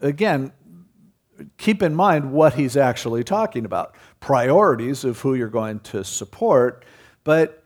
again, 0.00 0.52
keep 1.58 1.82
in 1.82 1.94
mind 1.94 2.32
what 2.32 2.54
he's 2.54 2.76
actually 2.76 3.24
talking 3.24 3.64
about 3.64 3.94
priorities 4.20 5.04
of 5.04 5.20
who 5.20 5.34
you're 5.34 5.48
going 5.48 5.80
to 5.80 6.04
support. 6.04 6.84
But 7.24 7.62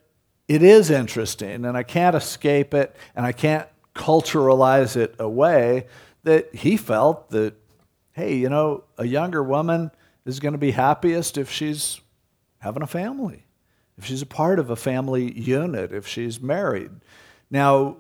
it 0.47 0.63
is 0.63 0.91
interesting, 0.91 1.65
and 1.65 1.77
I 1.77 1.83
can't 1.83 2.17
escape 2.17 2.73
it, 2.75 2.97
and 3.15 3.27
I 3.27 3.33
can't 3.33 3.69
culturalize 3.95 4.97
it 4.97 5.15
away 5.19 5.87
that 6.23 6.55
he 6.55 6.77
felt 6.77 7.31
that, 7.31 7.55
hey, 8.13 8.37
you 8.37 8.49
know, 8.49 8.85
a 8.97 9.07
younger 9.07 9.43
woman 9.43 9.91
is 10.25 10.41
going 10.41 10.53
to 10.53 10.59
be 10.59 10.71
happiest 10.71 11.37
if 11.37 11.51
she's 11.51 12.01
having 12.61 12.83
a 12.83 12.87
family, 12.87 13.45
if 13.97 14.05
she's 14.05 14.23
a 14.23 14.27
part 14.27 14.59
of 14.59 14.71
a 14.71 14.77
family 14.77 15.33
unit, 15.39 15.93
if 15.93 16.07
she's 16.07 16.41
married. 16.41 16.91
Now, 17.51 17.97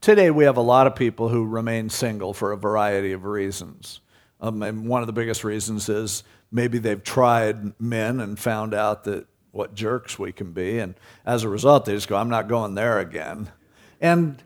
today 0.00 0.30
we 0.30 0.44
have 0.44 0.56
a 0.56 0.62
lot 0.62 0.86
of 0.86 0.94
people 0.94 1.28
who 1.28 1.44
remain 1.46 1.88
single 1.90 2.34
for 2.34 2.52
a 2.52 2.56
variety 2.56 3.12
of 3.12 3.24
reasons. 3.24 4.00
Um, 4.42 4.62
and 4.62 4.88
one 4.88 5.02
of 5.02 5.06
the 5.06 5.12
biggest 5.12 5.44
reasons 5.44 5.88
is 5.88 6.24
maybe 6.50 6.78
they've 6.78 7.02
tried 7.02 7.80
men 7.80 8.20
and 8.20 8.38
found 8.38 8.74
out 8.74 9.04
that 9.04 9.26
what 9.52 9.74
jerks 9.74 10.18
we 10.18 10.32
can 10.32 10.52
be. 10.52 10.78
And 10.80 10.94
as 11.24 11.44
a 11.44 11.48
result, 11.48 11.84
they 11.84 11.94
just 11.94 12.08
go, 12.08 12.16
I'm 12.16 12.28
not 12.28 12.48
going 12.48 12.74
there 12.74 12.98
again. 12.98 13.50
And, 14.00 14.42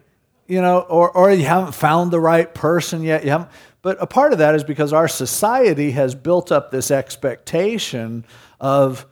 you 0.47 0.61
know, 0.61 0.81
or, 0.81 1.11
or 1.11 1.33
you 1.33 1.47
haven't 1.47 1.73
found 1.73 2.11
the 2.11 2.21
right 2.21 2.53
person 2.53 3.03
yet. 3.03 3.25
You 3.25 3.31
haven't, 3.31 3.51
but 3.81 3.97
a 4.01 4.07
part 4.07 4.33
of 4.33 4.39
that 4.39 4.55
is 4.55 4.65
because 4.65 4.93
our 4.93 5.09
society 5.09 5.93
has 5.93 6.15
built 6.15 6.53
up 6.53 6.71
this 6.71 6.91
expectation 6.91 8.25
of 8.61 9.07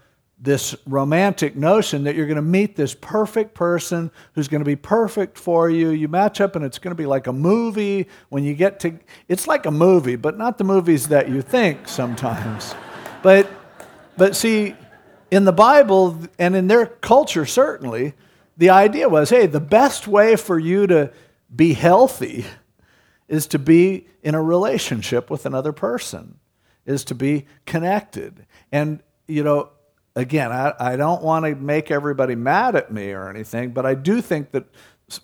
this 0.44 0.76
romantic 0.87 1.57
notion 1.57 2.04
that 2.04 2.14
you're 2.14 2.26
going 2.26 2.37
to 2.37 2.42
meet 2.42 2.76
this 2.76 2.94
perfect 2.94 3.54
person 3.54 4.11
who's 4.35 4.46
going 4.46 4.61
to 4.61 4.66
be 4.66 4.76
perfect 4.76 5.38
for 5.38 5.70
you. 5.70 5.88
You 5.90 6.07
match 6.07 6.40
up, 6.40 6.54
and 6.54 6.64
it's 6.64 6.78
going 6.78 6.90
to 6.92 7.02
be 7.02 7.07
like 7.07 7.26
a 7.26 7.33
movie 7.33 8.07
when 8.28 8.44
you 8.44 8.54
get 8.54 8.78
to. 8.80 8.98
It's 9.26 9.46
like 9.46 9.64
a 9.64 9.70
movie, 9.70 10.16
but 10.16 10.37
not 10.37 10.59
the 10.59 10.64
movies 10.64 11.09
that 11.09 11.30
you 11.30 11.40
think 11.40 11.88
sometimes. 11.88 12.74
but, 13.22 13.50
but 14.18 14.37
see, 14.37 14.76
in 15.30 15.46
the 15.46 15.52
Bible 15.52 16.18
and 16.38 16.54
in 16.54 16.68
their 16.68 16.87
culture, 16.87 17.46
certainly, 17.46 18.12
the 18.57 18.68
idea 18.68 19.09
was 19.09 19.30
hey, 19.30 19.46
the 19.46 19.61
best 19.61 20.07
way 20.07 20.37
for 20.37 20.59
you 20.59 20.87
to 20.87 21.11
be 21.54 21.72
healthy 21.72 22.44
is 23.28 23.46
to 23.46 23.59
be 23.59 24.07
in 24.22 24.35
a 24.35 24.42
relationship 24.42 25.30
with 25.30 25.46
another 25.46 25.72
person, 25.72 26.38
is 26.85 27.02
to 27.04 27.14
be 27.14 27.46
connected. 27.64 28.44
And, 28.70 29.02
you 29.26 29.42
know, 29.42 29.70
again, 30.16 30.53
I, 30.53 30.74
I 30.79 30.96
don't 30.96 31.22
want 31.22 31.44
to 31.44 31.55
make 31.55 31.90
everybody 31.90 32.35
mad 32.35 32.77
at 32.77 32.92
me 32.92 33.12
or 33.12 33.29
anything, 33.29 33.70
but 33.70 33.85
I 33.85 33.94
do 33.94 34.20
think 34.20 34.53
that, 34.53 34.64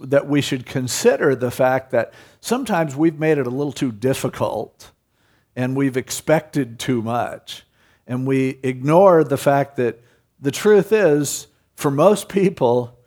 that 0.01 0.27
we 0.27 0.41
should 0.41 0.67
consider 0.67 1.35
the 1.35 1.51
fact 1.51 1.91
that 1.93 2.13
sometimes 2.41 2.97
we've 2.97 3.19
made 3.19 3.39
it 3.39 3.47
a 3.47 3.51
little 3.51 3.73
too 3.73 3.93
difficult 3.93 4.91
and 5.57 5.77
we've 5.77 5.97
expected 5.97 6.79
too 6.79 7.03
much. 7.03 7.65
And 8.07 8.27
we 8.27 8.59
ignore 8.63 9.23
the 9.25 9.37
fact 9.37 9.77
that 9.77 10.03
the 10.41 10.51
truth 10.51 10.93
is, 10.93 11.47
for 11.77 11.91
most 11.91 12.29
people, 12.29 12.99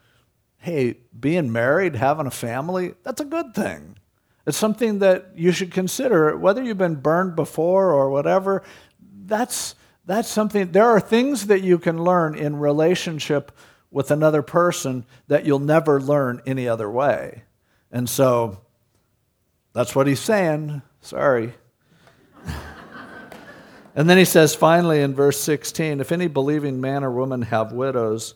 hey, 0.58 0.98
being 1.19 1.52
married, 1.52 1.96
having 1.96 2.26
a 2.26 2.32
family, 2.32 2.93
that's 3.04 3.22
a 3.22 3.26
good 3.26 3.54
thing. 3.54 3.98
It's 4.46 4.58
something 4.58 5.00
that 5.00 5.32
you 5.36 5.52
should 5.52 5.72
consider. 5.72 6.36
Whether 6.38 6.63
you've 6.63 6.78
been 6.78 6.96
burned 6.96 7.36
before 7.36 7.91
or 7.91 8.10
whatever, 8.10 8.63
that's 9.26 9.76
that's 10.06 10.30
something, 10.30 10.72
there 10.72 10.89
are 10.89 11.00
things 11.00 11.48
that 11.48 11.62
you 11.62 11.80
can 11.80 12.04
learn 12.04 12.36
in 12.36 12.58
relationship 12.58 13.52
with 13.89 14.12
another 14.12 14.42
person 14.42 15.06
that 15.28 15.46
you'll 15.46 15.60
never 15.60 16.02
learn 16.02 16.42
any 16.46 16.68
other 16.68 16.89
way. 16.89 17.44
And 17.92 18.10
so 18.10 18.60
that's 19.74 19.96
what 19.96 20.08
he's 20.08 20.20
saying. 20.20 20.82
Sorry. 21.02 21.54
and 23.96 24.10
then 24.10 24.18
he 24.18 24.26
says 24.26 24.56
finally 24.56 25.02
in 25.02 25.13
verse 25.13 25.39
16 25.39 26.00
if 26.00 26.12
any 26.12 26.28
believing 26.28 26.82
man 26.82 27.04
or 27.04 27.12
woman 27.12 27.44
have 27.44 27.72
widows, 27.72 28.36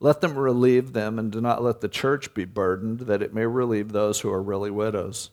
let 0.00 0.20
them 0.20 0.38
relieve 0.38 0.92
them, 0.92 1.18
and 1.18 1.32
do 1.32 1.40
not 1.40 1.62
let 1.62 1.80
the 1.80 1.88
church 1.88 2.32
be 2.32 2.44
burdened, 2.44 3.00
that 3.00 3.22
it 3.22 3.34
may 3.34 3.46
relieve 3.46 3.90
those 3.90 4.20
who 4.20 4.30
are 4.30 4.42
really 4.42 4.70
widows. 4.70 5.30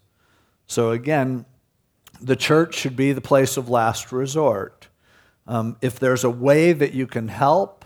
So 0.66 0.90
again, 0.90 1.46
the 2.20 2.36
church 2.36 2.74
should 2.76 2.96
be 2.96 3.14
the 3.14 3.22
place 3.22 3.58
of 3.58 3.70
last 3.70 4.12
resort. 4.12 4.88
Um, 5.48 5.78
if 5.82 6.00
there's 6.00 6.24
a 6.24 6.30
way 6.30 6.74
that 6.74 6.94
you 6.94 7.08
can 7.08 7.28
help, 7.28 7.86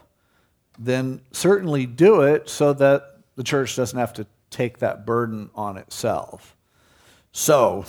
then 0.77 1.21
certainly 1.31 1.85
do 1.85 2.21
it 2.21 2.49
so 2.49 2.73
that 2.73 3.17
the 3.35 3.43
church 3.43 3.75
doesn't 3.75 3.97
have 3.99 4.13
to 4.13 4.25
take 4.49 4.79
that 4.79 5.05
burden 5.05 5.49
on 5.55 5.77
itself. 5.77 6.55
So, 7.31 7.85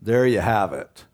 there 0.00 0.26
you 0.26 0.40
have 0.40 0.72
it. 0.72 1.04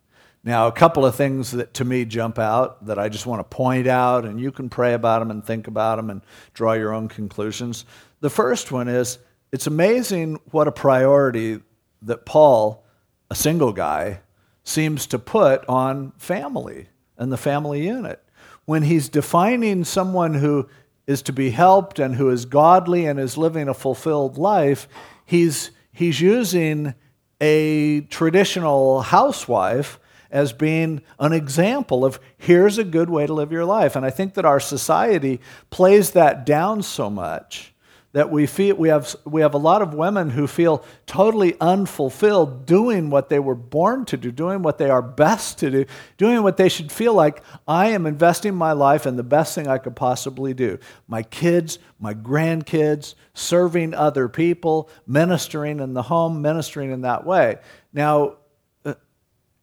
Now, 0.42 0.68
a 0.68 0.72
couple 0.72 1.04
of 1.04 1.14
things 1.14 1.50
that 1.50 1.74
to 1.74 1.84
me 1.84 2.06
jump 2.06 2.38
out 2.38 2.86
that 2.86 2.98
I 2.98 3.08
just 3.08 3.26
want 3.26 3.40
to 3.40 3.56
point 3.56 3.86
out, 3.86 4.24
and 4.24 4.40
you 4.40 4.50
can 4.50 4.70
pray 4.70 4.94
about 4.94 5.18
them 5.18 5.30
and 5.30 5.44
think 5.44 5.66
about 5.66 5.96
them 5.96 6.08
and 6.08 6.22
draw 6.54 6.72
your 6.72 6.94
own 6.94 7.08
conclusions. 7.08 7.84
The 8.20 8.30
first 8.30 8.72
one 8.72 8.88
is 8.88 9.18
it's 9.52 9.66
amazing 9.66 10.40
what 10.50 10.68
a 10.68 10.72
priority 10.72 11.60
that 12.02 12.24
Paul, 12.24 12.84
a 13.30 13.34
single 13.34 13.72
guy, 13.72 14.20
seems 14.64 15.06
to 15.08 15.18
put 15.18 15.68
on 15.68 16.12
family 16.16 16.88
and 17.20 17.30
the 17.30 17.36
family 17.36 17.86
unit. 17.86 18.20
When 18.64 18.82
he's 18.82 19.08
defining 19.08 19.84
someone 19.84 20.34
who 20.34 20.68
is 21.06 21.22
to 21.22 21.32
be 21.32 21.50
helped 21.50 21.98
and 21.98 22.16
who 22.16 22.30
is 22.30 22.46
godly 22.46 23.06
and 23.06 23.20
is 23.20 23.36
living 23.36 23.68
a 23.68 23.74
fulfilled 23.74 24.38
life, 24.38 24.88
he's, 25.24 25.70
he's 25.92 26.20
using 26.20 26.94
a 27.40 28.00
traditional 28.02 29.02
housewife 29.02 30.00
as 30.30 30.52
being 30.52 31.02
an 31.18 31.32
example 31.32 32.04
of 32.04 32.20
here's 32.38 32.78
a 32.78 32.84
good 32.84 33.10
way 33.10 33.26
to 33.26 33.34
live 33.34 33.52
your 33.52 33.64
life. 33.64 33.96
And 33.96 34.06
I 34.06 34.10
think 34.10 34.34
that 34.34 34.44
our 34.44 34.60
society 34.60 35.40
plays 35.70 36.12
that 36.12 36.46
down 36.46 36.82
so 36.82 37.10
much 37.10 37.74
that 38.12 38.28
we 38.30 38.44
feel 38.46 38.74
we 38.74 38.88
have 38.88 39.14
we 39.24 39.40
have 39.40 39.54
a 39.54 39.58
lot 39.58 39.82
of 39.82 39.94
women 39.94 40.30
who 40.30 40.46
feel 40.46 40.84
totally 41.06 41.56
unfulfilled 41.60 42.66
doing 42.66 43.08
what 43.08 43.28
they 43.28 43.38
were 43.38 43.54
born 43.54 44.04
to 44.04 44.16
do 44.16 44.32
doing 44.32 44.62
what 44.62 44.78
they 44.78 44.90
are 44.90 45.02
best 45.02 45.58
to 45.58 45.70
do 45.70 45.84
doing 46.16 46.42
what 46.42 46.56
they 46.56 46.68
should 46.68 46.90
feel 46.90 47.14
like 47.14 47.42
i 47.68 47.88
am 47.88 48.06
investing 48.06 48.54
my 48.54 48.72
life 48.72 49.06
in 49.06 49.16
the 49.16 49.22
best 49.22 49.54
thing 49.54 49.68
i 49.68 49.78
could 49.78 49.94
possibly 49.94 50.54
do. 50.54 50.78
My 51.06 51.22
kids 51.22 51.78
my 51.98 52.14
grandkids 52.14 53.14
serving 53.34 53.94
other 53.94 54.28
people 54.28 54.90
ministering 55.06 55.80
in 55.80 55.94
the 55.94 56.02
home 56.02 56.42
ministering 56.42 56.90
in 56.90 57.02
that 57.02 57.24
way. 57.24 57.58
Now 57.92 58.38
uh, 58.84 58.94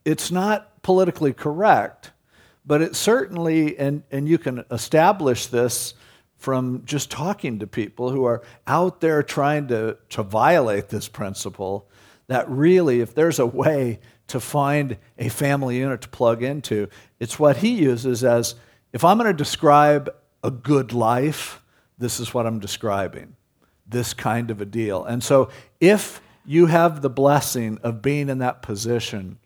it's 0.06 0.32
not 0.32 0.82
politically 0.84 1.34
correct 1.34 2.12
but 2.66 2.82
it 2.82 2.96
certainly 2.96 3.78
and 3.78 4.04
and 4.10 4.30
you 4.30 4.38
can 4.38 4.64
establish 4.72 5.48
this 5.48 5.94
from 6.48 6.82
just 6.86 7.12
talking 7.12 7.60
to 7.60 7.68
people 7.68 8.10
who 8.10 8.24
are 8.24 8.42
out 8.68 9.02
there 9.02 9.22
trying 9.22 9.68
to, 9.68 9.98
to 10.08 10.24
violate 10.24 10.88
this 10.88 11.10
principle 11.10 11.90
that 12.28 12.50
really, 12.50 13.02
if 13.02 13.14
there's 13.14 13.38
a 13.38 13.46
way 13.46 14.00
to 14.28 14.40
find 14.40 14.96
a 15.18 15.28
family 15.28 15.78
unit 15.78 16.00
to 16.00 16.08
plug 16.08 16.42
into, 16.42 16.88
it's 17.20 17.38
what 17.38 17.58
he 17.58 17.72
uses 17.72 18.24
as 18.24 18.56
if 18.94 19.04
I'm 19.04 19.18
going 19.18 19.30
to 19.30 19.34
describe 19.34 20.10
a 20.42 20.50
good 20.50 20.94
life, 20.94 21.62
this 21.98 22.18
is 22.18 22.34
what 22.34 22.48
I'm 22.48 22.62
describing 22.62 23.36
this 23.86 24.14
kind 24.14 24.50
of 24.50 24.62
a 24.62 24.66
deal. 24.66 25.04
And 25.04 25.22
so, 25.22 25.50
if 25.82 26.22
you 26.46 26.68
have 26.68 27.02
the 27.02 27.10
blessing 27.10 27.78
of 27.84 28.02
being 28.02 28.30
in 28.30 28.38
that 28.38 28.62
position, 28.62 29.38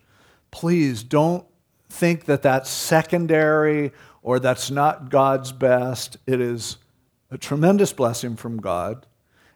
please 0.52 1.02
don't 1.02 1.48
think 1.90 2.26
that 2.26 2.44
that's 2.44 2.70
secondary 2.70 3.92
or 4.22 4.40
that's 4.40 4.70
not 4.70 5.10
God's 5.10 5.52
best. 5.52 6.18
It 6.28 6.40
is 6.40 6.78
a 7.32 7.38
tremendous 7.38 7.94
blessing 7.94 8.36
from 8.36 8.58
God. 8.58 9.08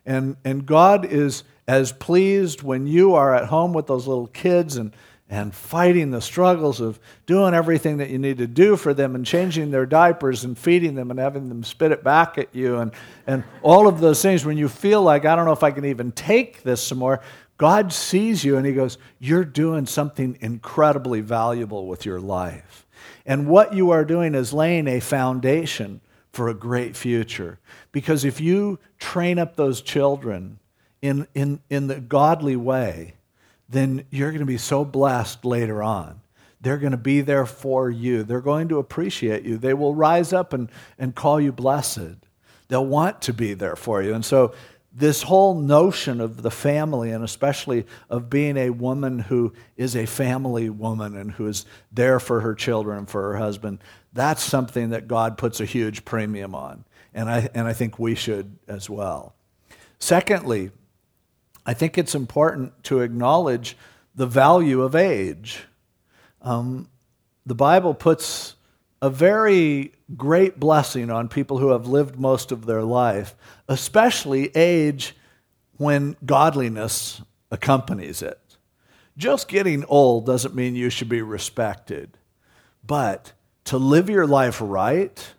And, 0.05 0.37
and 0.45 0.65
God 0.65 1.05
is 1.05 1.43
as 1.67 1.91
pleased 1.91 2.63
when 2.63 2.87
you 2.87 3.15
are 3.15 3.35
at 3.35 3.47
home 3.47 3.73
with 3.73 3.87
those 3.87 4.07
little 4.07 4.27
kids 4.27 4.77
and, 4.77 4.95
and 5.29 5.53
fighting 5.53 6.11
the 6.11 6.21
struggles 6.21 6.79
of 6.79 6.99
doing 7.25 7.53
everything 7.53 7.97
that 7.97 8.09
you 8.09 8.19
need 8.19 8.37
to 8.37 8.47
do 8.47 8.77
for 8.77 8.93
them 8.93 9.15
and 9.15 9.25
changing 9.25 9.71
their 9.71 9.85
diapers 9.85 10.43
and 10.43 10.57
feeding 10.57 10.95
them 10.95 11.09
and 11.09 11.19
having 11.19 11.49
them 11.49 11.63
spit 11.63 11.91
it 11.91 12.03
back 12.03 12.37
at 12.37 12.53
you 12.55 12.77
and, 12.77 12.91
and 13.25 13.43
all 13.63 13.87
of 13.87 13.99
those 13.99 14.21
things 14.21 14.45
when 14.45 14.57
you 14.57 14.69
feel 14.69 15.01
like, 15.01 15.25
I 15.25 15.35
don't 15.35 15.45
know 15.45 15.51
if 15.51 15.63
I 15.63 15.71
can 15.71 15.85
even 15.85 16.11
take 16.11 16.61
this 16.63 16.81
some 16.81 16.99
more. 16.99 17.21
God 17.57 17.91
sees 17.91 18.43
you 18.43 18.57
and 18.57 18.65
He 18.65 18.73
goes, 18.73 18.97
You're 19.17 19.45
doing 19.45 19.85
something 19.85 20.37
incredibly 20.41 21.21
valuable 21.21 21.87
with 21.87 22.05
your 22.05 22.19
life. 22.19 22.85
And 23.25 23.47
what 23.47 23.73
you 23.73 23.91
are 23.91 24.05
doing 24.05 24.35
is 24.35 24.53
laying 24.53 24.87
a 24.87 24.99
foundation 24.99 26.01
for 26.35 26.49
a 26.49 26.53
great 26.53 26.97
future. 26.97 27.59
Because 27.93 28.25
if 28.25 28.41
you 28.41 28.77
train 28.99 29.39
up 29.39 29.55
those 29.55 29.81
children 29.81 30.59
in, 31.01 31.27
in, 31.33 31.61
in 31.69 31.87
the 31.87 32.01
godly 32.01 32.57
way, 32.57 33.13
then 33.69 34.05
you're 34.09 34.31
going 34.31 34.41
to 34.41 34.45
be 34.45 34.57
so 34.57 34.83
blessed 34.83 35.45
later 35.45 35.81
on. 35.81 36.19
They're 36.59 36.77
going 36.77 36.91
to 36.91 36.97
be 36.97 37.21
there 37.21 37.45
for 37.45 37.89
you. 37.89 38.23
They're 38.23 38.41
going 38.41 38.67
to 38.67 38.79
appreciate 38.79 39.43
you. 39.43 39.57
They 39.57 39.73
will 39.73 39.95
rise 39.95 40.33
up 40.33 40.51
and, 40.51 40.69
and 40.99 41.15
call 41.15 41.39
you 41.39 41.53
blessed. 41.53 42.17
They'll 42.67 42.85
want 42.85 43.21
to 43.23 43.33
be 43.33 43.53
there 43.53 43.77
for 43.77 44.03
you. 44.03 44.13
And 44.13 44.25
so, 44.25 44.53
this 44.97 45.23
whole 45.23 45.55
notion 45.55 46.21
of 46.21 46.41
the 46.41 46.49
family, 46.49 47.11
and 47.11 47.21
especially 47.21 47.85
of 48.09 48.29
being 48.29 48.55
a 48.55 48.69
woman 48.69 49.19
who 49.19 49.51
is 49.75 49.93
a 49.93 50.05
family 50.05 50.69
woman 50.69 51.17
and 51.17 51.31
who 51.33 51.47
is 51.47 51.65
there 51.91 52.17
for 52.17 52.39
her 52.39 52.55
children, 52.55 52.99
and 52.99 53.09
for 53.09 53.33
her 53.33 53.37
husband, 53.37 53.79
that's 54.15 54.41
something 54.41 54.89
that 54.89 55.07
God 55.07 55.37
puts 55.37 55.59
a 55.59 55.65
huge 55.65 56.05
premium 56.05 56.55
on. 56.55 56.85
And 57.13 57.29
I, 57.29 57.49
and 57.53 57.67
I 57.67 57.73
think 57.73 57.99
we 57.99 58.15
should 58.15 58.57
as 58.67 58.89
well. 58.89 59.35
Secondly, 59.99 60.71
I 61.65 61.73
think 61.73 61.97
it's 61.97 62.15
important 62.15 62.83
to 62.85 63.01
acknowledge 63.01 63.77
the 64.15 64.25
value 64.25 64.81
of 64.81 64.95
age. 64.95 65.65
Um, 66.41 66.89
the 67.45 67.55
Bible 67.55 67.93
puts 67.93 68.55
a 69.01 69.09
very 69.09 69.93
great 70.15 70.59
blessing 70.59 71.11
on 71.11 71.27
people 71.27 71.57
who 71.57 71.69
have 71.69 71.85
lived 71.85 72.17
most 72.17 72.53
of 72.53 72.65
their 72.65 72.83
life, 72.83 73.35
especially 73.67 74.55
age 74.55 75.15
when 75.77 76.15
godliness 76.25 77.21
accompanies 77.51 78.21
it. 78.21 78.39
Just 79.17 79.49
getting 79.49 79.83
old 79.85 80.25
doesn't 80.25 80.55
mean 80.55 80.75
you 80.75 80.89
should 80.89 81.09
be 81.09 81.21
respected, 81.21 82.17
but 82.85 83.33
to 83.65 83.77
live 83.77 84.09
your 84.09 84.27
life 84.27 84.61
right 84.61 85.33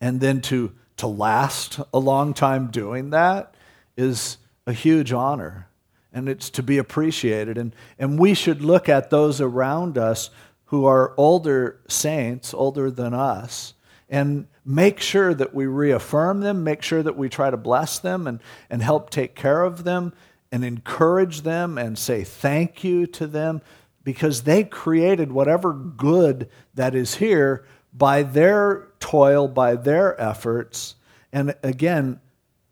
and 0.00 0.20
then 0.20 0.40
to, 0.42 0.72
to 0.96 1.06
last 1.06 1.80
a 1.92 1.98
long 1.98 2.34
time 2.34 2.70
doing 2.70 3.10
that 3.10 3.54
is 3.96 4.38
a 4.66 4.72
huge 4.72 5.12
honor 5.12 5.68
and 6.12 6.28
it's 6.28 6.48
to 6.50 6.62
be 6.62 6.78
appreciated. 6.78 7.58
And, 7.58 7.74
and 7.98 8.18
we 8.18 8.34
should 8.34 8.62
look 8.62 8.88
at 8.88 9.10
those 9.10 9.40
around 9.40 9.98
us 9.98 10.30
who 10.66 10.86
are 10.86 11.12
older 11.16 11.80
saints, 11.88 12.54
older 12.54 12.90
than 12.90 13.12
us, 13.12 13.74
and 14.08 14.46
make 14.64 15.00
sure 15.00 15.34
that 15.34 15.54
we 15.54 15.66
reaffirm 15.66 16.40
them, 16.40 16.64
make 16.64 16.82
sure 16.82 17.02
that 17.02 17.16
we 17.16 17.28
try 17.28 17.50
to 17.50 17.56
bless 17.56 17.98
them 17.98 18.26
and, 18.26 18.40
and 18.70 18.82
help 18.82 19.10
take 19.10 19.34
care 19.34 19.62
of 19.62 19.84
them 19.84 20.12
and 20.52 20.64
encourage 20.64 21.42
them 21.42 21.76
and 21.76 21.98
say 21.98 22.22
thank 22.22 22.84
you 22.84 23.06
to 23.08 23.26
them 23.26 23.60
because 24.04 24.42
they 24.42 24.62
created 24.62 25.32
whatever 25.32 25.72
good 25.72 26.48
that 26.74 26.94
is 26.94 27.16
here 27.16 27.66
by 27.92 28.22
their 28.22 28.88
toil, 29.00 29.48
by 29.48 29.74
their 29.74 30.20
efforts. 30.20 30.94
And 31.32 31.54
again, 31.62 32.20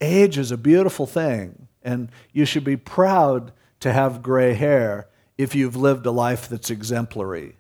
age 0.01 0.39
is 0.39 0.51
a 0.51 0.57
beautiful 0.57 1.07
thing, 1.07 1.69
and 1.83 2.11
you 2.33 2.45
should 2.45 2.65
be 2.65 2.77
proud 2.77 3.53
to 3.81 3.93
have 3.93 4.23
gray 4.23 4.55
hair 4.55 5.09
if 5.39 5.55
you've 5.55 5.77
lived 5.77 6.07
a 6.07 6.11
life 6.11 6.49
that's 6.49 6.71
exemplary. 6.71 7.57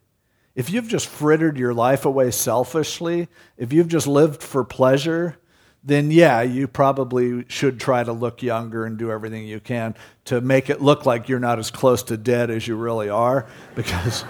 If 0.54 0.70
you've 0.70 0.88
just 0.88 1.08
frittered 1.08 1.56
your 1.56 1.72
life 1.72 2.04
away 2.04 2.30
selfishly, 2.30 3.28
if 3.56 3.72
you've 3.72 3.88
just 3.88 4.06
lived 4.06 4.42
for 4.42 4.64
pleasure, 4.64 5.38
then 5.84 6.10
yeah, 6.10 6.42
you 6.42 6.68
probably 6.68 7.44
should 7.48 7.80
try 7.80 8.04
to 8.04 8.12
look 8.12 8.42
younger 8.42 8.84
and 8.84 8.96
do 8.96 9.10
everything 9.10 9.46
you 9.46 9.58
can 9.58 9.94
to 10.26 10.40
make 10.40 10.70
it 10.70 10.80
look 10.80 11.06
like 11.06 11.28
you're 11.28 11.40
not 11.40 11.58
as 11.58 11.70
close 11.70 12.04
to 12.04 12.16
dead 12.16 12.50
as 12.50 12.68
you 12.68 12.76
really 12.76 13.08
are. 13.08 13.46
Because, 13.74 14.24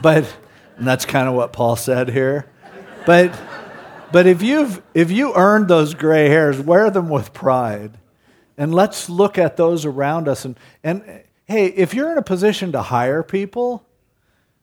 but, 0.00 0.34
and 0.78 0.86
that's 0.86 1.04
kind 1.04 1.28
of 1.28 1.34
what 1.34 1.52
Paul 1.52 1.76
said 1.76 2.08
here. 2.08 2.46
But, 3.04 3.38
but 4.10 4.26
if 4.26 4.42
you've 4.42 4.80
if 4.94 5.10
you 5.10 5.34
earned 5.34 5.68
those 5.68 5.94
gray 5.94 6.28
hairs, 6.28 6.60
wear 6.60 6.90
them 6.90 7.08
with 7.08 7.32
pride, 7.32 7.98
and 8.56 8.74
let's 8.74 9.10
look 9.10 9.38
at 9.38 9.56
those 9.56 9.84
around 9.84 10.28
us. 10.28 10.44
And 10.44 10.56
and 10.84 11.22
hey, 11.46 11.66
if 11.66 11.94
you're 11.94 12.12
in 12.12 12.18
a 12.18 12.22
position 12.22 12.72
to 12.72 12.82
hire 12.82 13.22
people, 13.22 13.84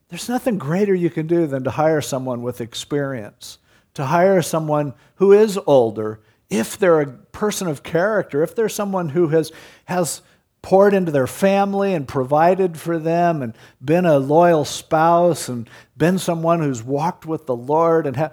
there's 0.09 0.29
nothing 0.29 0.57
greater 0.57 0.93
you 0.93 1.09
can 1.09 1.27
do 1.27 1.47
than 1.47 1.63
to 1.63 1.71
hire 1.71 1.99
someone 1.99 2.41
with 2.41 2.61
experience 2.61 3.57
to 3.93 4.05
hire 4.05 4.41
someone 4.41 4.93
who 5.15 5.31
is 5.31 5.59
older 5.65 6.21
if 6.49 6.77
they're 6.77 7.01
a 7.01 7.07
person 7.07 7.67
of 7.67 7.83
character, 7.83 8.41
if 8.43 8.55
they're 8.55 8.69
someone 8.69 9.09
who 9.09 9.27
has, 9.29 9.51
has 9.85 10.21
poured 10.61 10.93
into 10.93 11.11
their 11.11 11.27
family 11.27 11.93
and 11.93 12.07
provided 12.07 12.77
for 12.77 12.97
them 12.97 13.41
and 13.41 13.53
been 13.83 14.05
a 14.05 14.17
loyal 14.17 14.65
spouse 14.65 15.47
and 15.47 15.69
been 15.95 16.17
someone 16.17 16.59
who's 16.59 16.83
walked 16.83 17.25
with 17.25 17.45
the 17.45 17.55
Lord 17.55 18.07
and 18.07 18.17
ha- 18.17 18.31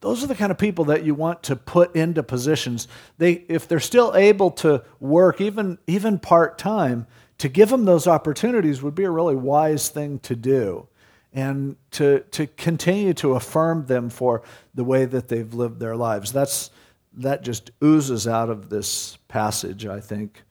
those 0.00 0.22
are 0.22 0.28
the 0.28 0.34
kind 0.34 0.52
of 0.52 0.58
people 0.58 0.86
that 0.86 1.04
you 1.04 1.14
want 1.14 1.42
to 1.44 1.56
put 1.56 1.94
into 1.96 2.22
positions. 2.22 2.86
They, 3.18 3.32
if 3.48 3.66
they're 3.66 3.80
still 3.80 4.14
able 4.14 4.52
to 4.52 4.84
work, 5.00 5.40
even, 5.40 5.78
even 5.88 6.20
part 6.20 6.56
time, 6.56 7.06
to 7.38 7.48
give 7.48 7.68
them 7.68 7.84
those 7.84 8.06
opportunities 8.06 8.80
would 8.80 8.94
be 8.94 9.04
a 9.04 9.10
really 9.10 9.34
wise 9.34 9.88
thing 9.88 10.20
to 10.20 10.36
do 10.36 10.86
and 11.32 11.76
to, 11.92 12.20
to 12.30 12.46
continue 12.46 13.12
to 13.14 13.34
affirm 13.34 13.86
them 13.86 14.10
for 14.10 14.42
the 14.74 14.84
way 14.84 15.04
that 15.04 15.28
they've 15.28 15.52
lived 15.52 15.78
their 15.78 15.96
lives. 15.96 16.32
That's, 16.32 16.70
that 17.14 17.42
just 17.42 17.70
oozes 17.82 18.26
out 18.26 18.50
of 18.50 18.70
this 18.70 19.18
passage, 19.28 19.86
I 19.86 20.00
think. 20.00 20.42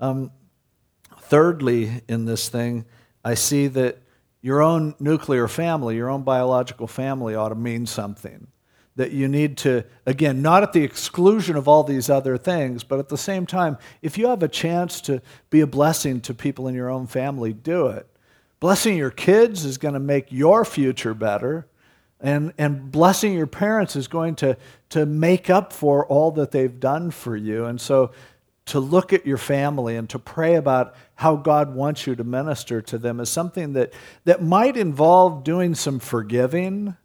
Um, 0.00 0.30
thirdly, 1.20 2.02
in 2.08 2.24
this 2.24 2.48
thing, 2.48 2.86
I 3.24 3.34
see 3.34 3.66
that 3.68 3.98
your 4.40 4.60
own 4.60 4.94
nuclear 4.98 5.46
family, 5.46 5.96
your 5.96 6.10
own 6.10 6.22
biological 6.22 6.86
family, 6.86 7.34
ought 7.34 7.50
to 7.50 7.54
mean 7.54 7.86
something. 7.86 8.48
That 8.96 9.12
you 9.12 9.26
need 9.26 9.56
to, 9.58 9.84
again, 10.04 10.42
not 10.42 10.62
at 10.62 10.74
the 10.74 10.82
exclusion 10.82 11.56
of 11.56 11.66
all 11.66 11.82
these 11.84 12.10
other 12.10 12.36
things, 12.36 12.84
but 12.84 12.98
at 12.98 13.08
the 13.08 13.16
same 13.16 13.46
time, 13.46 13.78
if 14.02 14.18
you 14.18 14.26
have 14.26 14.42
a 14.42 14.48
chance 14.48 15.00
to 15.02 15.22
be 15.48 15.60
a 15.60 15.66
blessing 15.66 16.20
to 16.22 16.34
people 16.34 16.68
in 16.68 16.74
your 16.74 16.90
own 16.90 17.06
family, 17.06 17.52
do 17.52 17.86
it. 17.86 18.06
Blessing 18.62 18.96
your 18.96 19.10
kids 19.10 19.64
is 19.64 19.76
going 19.76 19.94
to 19.94 19.98
make 19.98 20.30
your 20.30 20.64
future 20.64 21.14
better. 21.14 21.66
And, 22.20 22.52
and 22.56 22.92
blessing 22.92 23.32
your 23.32 23.48
parents 23.48 23.96
is 23.96 24.06
going 24.06 24.36
to, 24.36 24.56
to 24.90 25.04
make 25.04 25.50
up 25.50 25.72
for 25.72 26.06
all 26.06 26.30
that 26.30 26.52
they've 26.52 26.78
done 26.78 27.10
for 27.10 27.34
you. 27.36 27.64
And 27.64 27.80
so 27.80 28.12
to 28.66 28.78
look 28.78 29.12
at 29.12 29.26
your 29.26 29.36
family 29.36 29.96
and 29.96 30.08
to 30.10 30.18
pray 30.20 30.54
about 30.54 30.94
how 31.16 31.34
God 31.34 31.74
wants 31.74 32.06
you 32.06 32.14
to 32.14 32.22
minister 32.22 32.80
to 32.82 32.98
them 32.98 33.18
is 33.18 33.28
something 33.28 33.72
that, 33.72 33.92
that 34.26 34.44
might 34.44 34.76
involve 34.76 35.42
doing 35.42 35.74
some 35.74 35.98
forgiving, 35.98 36.96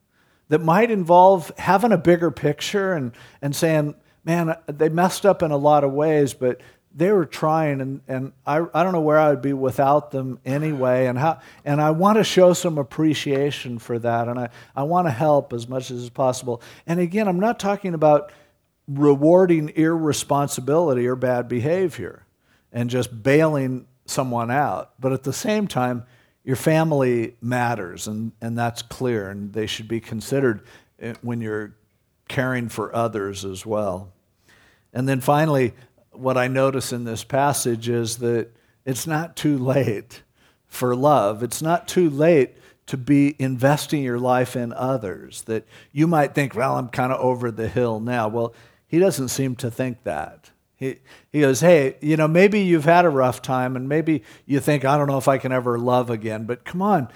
that 0.49 0.61
might 0.61 0.91
involve 0.91 1.51
having 1.57 1.91
a 1.91 1.97
bigger 1.97 2.29
picture 2.29 2.93
and, 2.93 3.13
and 3.41 3.55
saying, 3.55 3.95
man, 4.23 4.55
they 4.67 4.89
messed 4.89 5.25
up 5.25 5.41
in 5.41 5.49
a 5.49 5.57
lot 5.57 5.83
of 5.83 5.91
ways, 5.91 6.35
but 6.35 6.61
they 6.97 7.11
were 7.11 7.25
trying, 7.25 7.79
and, 7.79 8.01
and 8.07 8.33
I, 8.43 8.65
I 8.73 8.81
don't 8.81 8.91
know 8.91 9.01
where 9.01 9.19
I 9.19 9.29
would 9.29 9.41
be 9.41 9.53
without 9.53 10.09
them 10.09 10.39
anyway. 10.43 11.05
And, 11.05 11.15
how, 11.15 11.39
and 11.63 11.79
I 11.79 11.91
want 11.91 12.17
to 12.17 12.23
show 12.23 12.53
some 12.53 12.79
appreciation 12.79 13.77
for 13.77 13.99
that, 13.99 14.27
and 14.27 14.39
I, 14.39 14.49
I 14.75 14.81
want 14.81 15.05
to 15.05 15.11
help 15.11 15.53
as 15.53 15.67
much 15.67 15.91
as 15.91 16.09
possible. 16.09 16.59
And 16.87 16.99
again, 16.99 17.27
I'm 17.27 17.39
not 17.39 17.59
talking 17.59 17.93
about 17.93 18.31
rewarding 18.87 19.69
irresponsibility 19.75 21.05
or 21.05 21.15
bad 21.15 21.47
behavior 21.47 22.25
and 22.71 22.89
just 22.89 23.21
bailing 23.21 23.85
someone 24.07 24.49
out. 24.49 24.93
But 24.99 25.13
at 25.13 25.21
the 25.21 25.33
same 25.33 25.67
time, 25.67 26.03
your 26.43 26.55
family 26.55 27.35
matters, 27.41 28.07
and, 28.07 28.31
and 28.41 28.57
that's 28.57 28.81
clear, 28.81 29.29
and 29.29 29.53
they 29.53 29.67
should 29.67 29.87
be 29.87 29.99
considered 29.99 30.65
eh, 30.99 31.13
when 31.21 31.41
you're 31.41 31.75
caring 32.27 32.69
for 32.69 32.95
others 32.95 33.45
as 33.45 33.67
well. 33.67 34.13
And 34.93 35.07
then 35.07 35.21
finally, 35.21 35.73
what 36.19 36.37
I 36.37 36.47
notice 36.47 36.91
in 36.91 37.03
this 37.03 37.23
passage 37.23 37.89
is 37.89 38.17
that 38.17 38.49
it's 38.85 39.07
not 39.07 39.35
too 39.35 39.57
late 39.57 40.23
for 40.67 40.95
love. 40.95 41.43
It's 41.43 41.61
not 41.61 41.87
too 41.87 42.09
late 42.09 42.55
to 42.87 42.97
be 42.97 43.35
investing 43.39 44.03
your 44.03 44.19
life 44.19 44.55
in 44.55 44.73
others. 44.73 45.43
That 45.43 45.65
you 45.91 46.07
might 46.07 46.33
think, 46.33 46.55
well, 46.55 46.77
I'm 46.77 46.89
kind 46.89 47.11
of 47.11 47.19
over 47.19 47.51
the 47.51 47.67
hill 47.67 47.99
now. 47.99 48.27
Well, 48.27 48.53
he 48.87 48.99
doesn't 48.99 49.29
seem 49.29 49.55
to 49.57 49.69
think 49.69 50.03
that. 50.03 50.51
He, 50.75 50.99
he 51.31 51.41
goes, 51.41 51.59
Hey, 51.59 51.97
you 52.01 52.17
know, 52.17 52.27
maybe 52.27 52.61
you've 52.61 52.85
had 52.85 53.05
a 53.05 53.09
rough 53.09 53.41
time 53.41 53.75
and 53.75 53.89
maybe 53.89 54.23
you 54.45 54.59
think, 54.59 54.85
I 54.85 54.97
don't 54.97 55.07
know 55.07 55.17
if 55.17 55.27
I 55.27 55.37
can 55.37 55.51
ever 55.51 55.77
love 55.77 56.09
again, 56.09 56.45
but 56.45 56.63
come 56.63 56.81
on, 56.81 57.09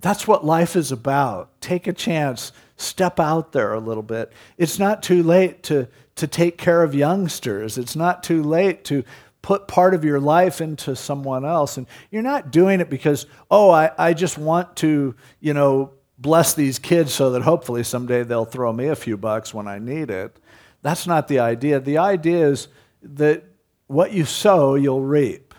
that's 0.00 0.28
what 0.28 0.44
life 0.44 0.76
is 0.76 0.92
about. 0.92 1.60
Take 1.60 1.86
a 1.86 1.92
chance, 1.92 2.52
step 2.76 3.18
out 3.18 3.52
there 3.52 3.72
a 3.72 3.80
little 3.80 4.02
bit. 4.02 4.32
It's 4.58 4.78
not 4.78 5.02
too 5.02 5.22
late 5.22 5.62
to, 5.64 5.88
to 6.16 6.26
take 6.26 6.58
care 6.58 6.82
of 6.82 6.94
youngsters, 6.94 7.78
it's 7.78 7.96
not 7.96 8.22
too 8.22 8.42
late 8.42 8.84
to 8.84 9.04
put 9.42 9.68
part 9.68 9.94
of 9.94 10.04
your 10.04 10.18
life 10.18 10.60
into 10.60 10.96
someone 10.96 11.44
else. 11.44 11.76
And 11.76 11.86
you're 12.10 12.22
not 12.22 12.50
doing 12.50 12.80
it 12.80 12.90
because, 12.90 13.26
oh, 13.50 13.70
I, 13.70 13.92
I 13.96 14.12
just 14.12 14.38
want 14.38 14.74
to, 14.76 15.14
you 15.40 15.54
know, 15.54 15.92
bless 16.18 16.54
these 16.54 16.78
kids 16.78 17.12
so 17.12 17.30
that 17.30 17.42
hopefully 17.42 17.84
someday 17.84 18.24
they'll 18.24 18.44
throw 18.46 18.72
me 18.72 18.88
a 18.88 18.96
few 18.96 19.16
bucks 19.16 19.54
when 19.54 19.68
I 19.68 19.78
need 19.78 20.10
it. 20.10 20.36
That's 20.82 21.06
not 21.06 21.28
the 21.28 21.38
idea. 21.38 21.78
The 21.78 21.98
idea 21.98 22.48
is 22.48 22.68
that 23.02 23.44
what 23.86 24.12
you 24.12 24.24
sow, 24.24 24.74
you'll 24.74 25.02
reap. 25.02 25.54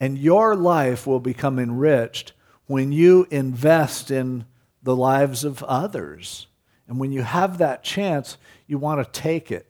And 0.00 0.16
your 0.16 0.54
life 0.54 1.06
will 1.06 1.20
become 1.20 1.58
enriched 1.58 2.32
when 2.66 2.92
you 2.92 3.26
invest 3.30 4.10
in 4.10 4.46
the 4.82 4.94
lives 4.94 5.44
of 5.44 5.62
others. 5.64 6.46
And 6.86 6.98
when 6.98 7.12
you 7.12 7.22
have 7.22 7.58
that 7.58 7.82
chance, 7.82 8.38
you 8.66 8.78
want 8.78 9.04
to 9.04 9.20
take 9.20 9.50
it 9.50 9.67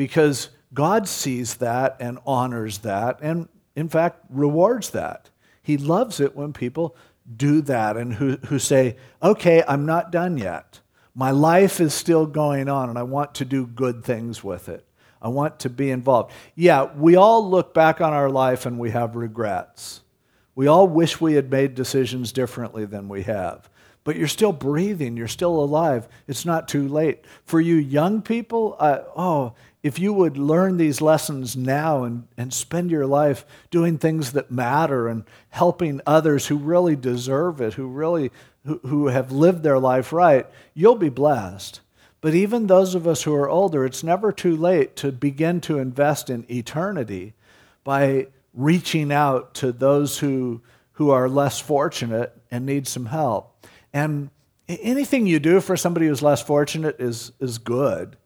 because 0.00 0.48
God 0.72 1.06
sees 1.06 1.56
that 1.56 1.98
and 2.00 2.18
honors 2.24 2.78
that 2.78 3.18
and, 3.20 3.50
in 3.76 3.90
fact, 3.90 4.24
rewards 4.30 4.88
that. 4.92 5.28
He 5.62 5.76
loves 5.76 6.20
it 6.20 6.34
when 6.34 6.54
people 6.54 6.96
do 7.36 7.60
that 7.60 7.98
and 7.98 8.14
who, 8.14 8.38
who 8.46 8.58
say, 8.58 8.96
okay, 9.22 9.62
I'm 9.68 9.84
not 9.84 10.10
done 10.10 10.38
yet. 10.38 10.80
My 11.14 11.32
life 11.32 11.82
is 11.82 11.92
still 11.92 12.24
going 12.24 12.66
on 12.66 12.88
and 12.88 12.98
I 12.98 13.02
want 13.02 13.34
to 13.34 13.44
do 13.44 13.66
good 13.66 14.02
things 14.02 14.42
with 14.42 14.70
it. 14.70 14.86
I 15.20 15.28
want 15.28 15.60
to 15.60 15.68
be 15.68 15.90
involved. 15.90 16.32
Yeah, 16.54 16.88
we 16.96 17.16
all 17.16 17.46
look 17.46 17.74
back 17.74 18.00
on 18.00 18.14
our 18.14 18.30
life 18.30 18.64
and 18.64 18.78
we 18.78 18.92
have 18.92 19.16
regrets. 19.16 20.00
We 20.54 20.66
all 20.66 20.88
wish 20.88 21.20
we 21.20 21.34
had 21.34 21.50
made 21.50 21.74
decisions 21.74 22.32
differently 22.32 22.86
than 22.86 23.06
we 23.06 23.24
have. 23.24 23.68
But 24.02 24.16
you're 24.16 24.28
still 24.28 24.52
breathing, 24.52 25.16
you're 25.16 25.28
still 25.28 25.62
alive. 25.62 26.08
It's 26.26 26.46
not 26.46 26.68
too 26.68 26.88
late. 26.88 27.26
For 27.44 27.60
you 27.60 27.74
young 27.74 28.22
people, 28.22 28.76
uh, 28.78 29.00
oh, 29.14 29.52
if 29.82 29.98
you 29.98 30.12
would 30.12 30.36
learn 30.36 30.76
these 30.76 31.00
lessons 31.00 31.56
now 31.56 32.04
and, 32.04 32.28
and 32.36 32.52
spend 32.52 32.90
your 32.90 33.06
life 33.06 33.46
doing 33.70 33.96
things 33.96 34.32
that 34.32 34.50
matter 34.50 35.08
and 35.08 35.24
helping 35.48 36.00
others 36.06 36.48
who 36.48 36.56
really 36.56 36.96
deserve 36.96 37.60
it, 37.60 37.74
who 37.74 37.86
really 37.86 38.30
who, 38.64 38.78
who 38.86 39.06
have 39.06 39.32
lived 39.32 39.62
their 39.62 39.78
life 39.78 40.12
right, 40.12 40.46
you'll 40.74 40.96
be 40.96 41.08
blessed. 41.08 41.80
But 42.20 42.34
even 42.34 42.66
those 42.66 42.94
of 42.94 43.06
us 43.06 43.22
who 43.22 43.34
are 43.34 43.48
older, 43.48 43.84
it's 43.84 44.04
never 44.04 44.32
too 44.32 44.56
late 44.56 44.96
to 44.96 45.10
begin 45.10 45.60
to 45.62 45.78
invest 45.78 46.28
in 46.28 46.44
eternity 46.50 47.32
by 47.82 48.26
reaching 48.52 49.10
out 49.10 49.54
to 49.54 49.72
those 49.72 50.18
who, 50.18 50.60
who 50.92 51.10
are 51.10 51.28
less 51.28 51.58
fortunate 51.58 52.36
and 52.50 52.66
need 52.66 52.86
some 52.86 53.06
help. 53.06 53.66
And 53.94 54.28
anything 54.68 55.26
you 55.26 55.40
do 55.40 55.60
for 55.60 55.76
somebody 55.76 56.06
who's 56.06 56.20
less 56.20 56.42
fortunate 56.42 57.00
is, 57.00 57.32
is 57.40 57.56
good, 57.56 58.16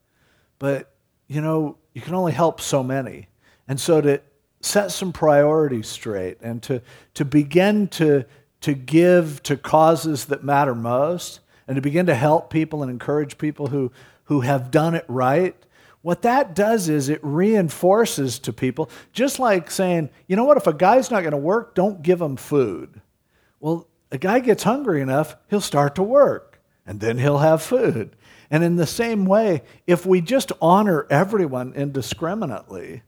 but 0.58 0.93
you 1.26 1.40
know, 1.40 1.76
you 1.92 2.00
can 2.00 2.14
only 2.14 2.32
help 2.32 2.60
so 2.60 2.82
many. 2.82 3.28
And 3.66 3.80
so 3.80 4.00
to 4.00 4.20
set 4.60 4.90
some 4.90 5.12
priorities 5.12 5.88
straight 5.88 6.38
and 6.40 6.62
to, 6.62 6.82
to 7.14 7.24
begin 7.24 7.88
to, 7.88 8.24
to 8.62 8.74
give 8.74 9.42
to 9.44 9.56
causes 9.56 10.26
that 10.26 10.42
matter 10.42 10.74
most 10.74 11.40
and 11.68 11.76
to 11.76 11.82
begin 11.82 12.06
to 12.06 12.14
help 12.14 12.50
people 12.50 12.82
and 12.82 12.90
encourage 12.90 13.38
people 13.38 13.68
who, 13.68 13.92
who 14.24 14.40
have 14.40 14.70
done 14.70 14.94
it 14.94 15.04
right, 15.08 15.56
what 16.04 16.22
that 16.22 16.54
does 16.54 16.90
is 16.90 17.08
it 17.08 17.20
reinforces 17.22 18.38
to 18.40 18.52
people, 18.52 18.90
just 19.14 19.38
like 19.38 19.70
saying, 19.70 20.10
you 20.26 20.37
know 20.37 20.44
what, 20.44 20.58
if 20.58 20.66
a 20.66 20.74
guy's 20.74 21.10
not 21.10 21.22
going 21.22 21.32
to 21.32 21.38
work, 21.38 21.74
don't 21.74 22.02
give 22.02 22.20
him 22.20 22.37
food. 22.37 23.00
Well, 23.58 23.87
a 24.12 24.18
guy 24.18 24.40
gets 24.40 24.64
hungry 24.64 25.00
enough, 25.00 25.37
he'll 25.48 25.62
start 25.62 25.94
to 25.94 26.02
work, 26.02 26.53
and 26.87 27.01
then 27.01 27.18
he'll 27.18 27.38
have 27.38 27.62
food. 27.62 28.16
And 28.51 28.62
in 28.62 28.77
the 28.77 28.87
same 28.87 29.25
way, 29.25 29.62
if 29.87 30.05
we 30.05 30.20
just 30.20 30.53
honor 30.61 31.07
everyone 31.11 31.73
indiscriminately, 31.75 33.03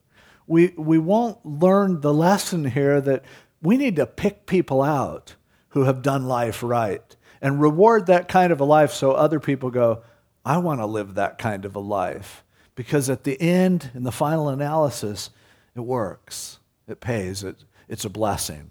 we, 0.47 0.69
we 0.77 0.99
won't 0.99 1.45
learn 1.45 2.01
the 2.01 2.15
lesson 2.15 2.65
here 2.65 3.01
that 3.01 3.25
we 3.63 3.77
need 3.77 3.97
to 3.97 4.07
pick 4.07 4.47
people 4.47 4.83
out 4.83 5.35
who 5.71 5.85
have 5.85 6.03
done 6.03 6.27
life 6.27 6.63
right 6.63 7.17
and 7.43 7.61
reward 7.61 8.07
that 8.07 8.29
kind 8.29 8.53
of 8.53 8.61
a 8.61 8.65
life 8.65 8.93
so 8.93 9.13
other 9.13 9.41
people 9.41 9.71
go, 9.71 10.03
I 10.45 10.59
want 10.59 10.81
to 10.81 10.87
live 10.87 11.15
that 11.15 11.39
kind 11.39 11.65
of 11.65 11.77
a 11.77 11.81
life. 11.81 12.45
Because 12.75 13.11
at 13.11 13.25
the 13.25 13.41
end, 13.41 13.91
in 13.95 14.05
the 14.05 14.13
final 14.13 14.49
analysis, 14.49 15.31
it 15.75 15.81
works, 15.81 16.61
it 16.87 17.01
pays, 17.01 17.43
it, 17.43 17.65
it's 17.89 18.05
a 18.05 18.11
blessing. 18.11 18.71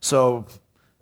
So 0.00 0.46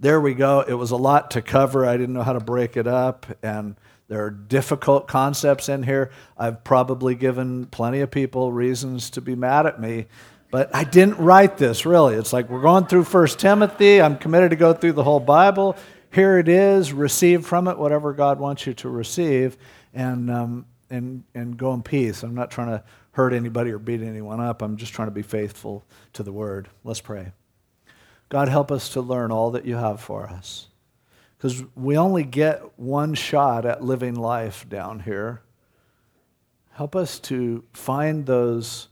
there 0.01 0.21
we 0.21 0.35
go. 0.35 0.61
It 0.61 0.75
was 0.75 0.91
a 0.91 0.97
lot 0.97 1.33
to 1.33 1.43
cover. 1.43 1.87
I 1.87 1.97
didn't 1.97 2.15
know 2.15 2.23
how 2.23 2.35
to 2.35 2.41
break 2.41 2.77
it 2.77 2.87
up. 2.87 3.27
And 3.43 3.77
there 4.09 4.25
are 4.25 4.31
difficult 4.31 5.09
concepts 5.09 5.69
in 5.69 5.83
here. 5.83 6.11
I've 6.37 6.63
probably 6.63 7.15
given 7.15 7.67
plenty 7.67 8.01
of 8.01 8.11
people 8.11 8.53
reasons 8.53 9.11
to 9.11 9.21
be 9.21 9.35
mad 9.35 9.67
at 9.67 9.81
me. 9.81 10.07
But 10.51 10.75
I 10.75 10.85
didn't 10.85 11.19
write 11.19 11.57
this 11.57 11.85
really. 11.85 12.15
It's 12.15 12.33
like 12.33 12.49
we're 12.49 12.63
going 12.63 12.87
through 12.87 13.05
First 13.05 13.41
Timothy. 13.41 14.01
I'm 14.01 14.17
committed 14.17 14.51
to 14.51 14.57
go 14.57 14.73
through 14.73 14.93
the 14.93 15.03
whole 15.03 15.21
Bible 15.21 15.77
here 16.17 16.39
it 16.39 16.49
is, 16.49 16.95
receive 16.95 17.47
from 17.47 17.69
it 17.69 17.77
whatever 17.77 18.15
God 18.15 18.39
wants 18.39 18.67
you 18.67 18.73
to 18.75 18.89
receive, 18.89 19.59
and, 19.93 20.31
um, 20.31 20.67
and, 20.89 21.25
and 21.35 21.59
go 21.59 21.75
in 21.75 21.83
peace. 21.83 22.23
I'm 22.23 22.35
not 22.35 22.51
trying 22.51 22.69
to 22.69 22.83
hurt 23.13 23.35
anybody 23.35 23.71
or 23.71 23.79
beat 23.79 24.01
anyone 24.01 24.41
up. 24.41 24.63
I'm 24.63 24.79
just 24.79 24.95
trying 24.95 25.09
to 25.09 25.15
be 25.15 25.21
faithful 25.21 25.85
to 26.15 26.23
the 26.23 26.33
word. 26.33 26.71
Let's 26.85 27.03
pray. 27.03 27.33
God, 28.29 28.49
help 28.49 28.73
us 28.73 28.89
to 28.91 29.01
learn 29.01 29.31
all 29.31 29.53
that 29.53 29.65
you 29.65 29.77
have 29.77 30.01
for 30.01 30.27
us. 30.27 30.69
Because 31.37 31.65
we 31.75 31.97
only 31.97 32.25
get 32.25 32.79
one 32.79 33.15
shot 33.15 33.67
at 33.67 33.85
living 33.85 34.15
life 34.15 34.69
down 34.69 35.01
here. 35.01 35.43
Help 36.73 36.97
us 36.97 37.19
to 37.21 37.65
find 37.73 38.27
those 38.27 38.89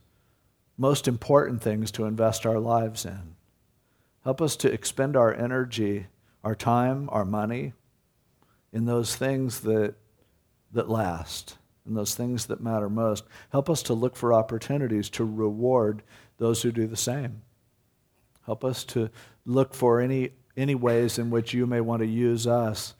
most 0.77 1.09
important 1.09 1.63
things 1.63 1.91
to 1.93 2.05
invest 2.05 2.47
our 2.47 2.59
lives 2.59 3.05
in. 3.05 3.35
Help 4.23 4.41
us 4.41 4.57
to 4.57 4.73
expend 4.73 5.17
our 5.17 5.35
energy 5.35 6.07
our 6.45 6.55
time, 6.55 7.09
our 7.11 7.25
money, 7.25 7.73
in 8.73 8.85
those 8.85 9.17
things 9.17 9.61
that, 9.61 9.95
that 10.73 10.91
last, 10.91 11.57
in 11.87 11.95
those 11.95 12.15
things 12.15 12.47
that 12.47 12.61
matter 12.61 12.91
most. 12.91 13.25
Help 13.51 13.71
us 13.71 13.83
to 13.85 13.95
look 13.95 14.15
for 14.15 14.35
opportunities 14.35 15.09
to 15.09 15.25
reward 15.25 16.03
those 16.37 16.63
who 16.63 16.71
do 16.71 16.87
the 16.87 16.97
same. 16.97 17.41
Help 18.47 18.65
us 18.65 18.85
to 18.85 19.11
look 19.47 19.75
for 19.75 20.01
any, 20.01 20.31
any 20.57 20.75
ways 20.75 21.19
in 21.19 21.31
which 21.31 21.55
you 21.55 21.67
may 21.67 21.81
want 21.81 22.01
to 22.01 22.07
use 22.07 22.47
us 22.47 22.95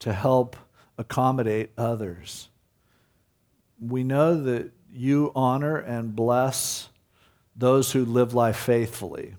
to 0.00 0.12
help 0.12 0.56
accommodate 0.98 1.70
others. 1.78 2.48
We 3.80 4.04
know 4.04 4.40
that 4.42 4.72
you 4.92 5.32
honor 5.34 5.76
and 5.76 6.14
bless 6.14 6.88
those 7.56 7.92
who 7.92 8.04
live 8.04 8.34
life 8.34 8.56
faithfully. 8.56 9.36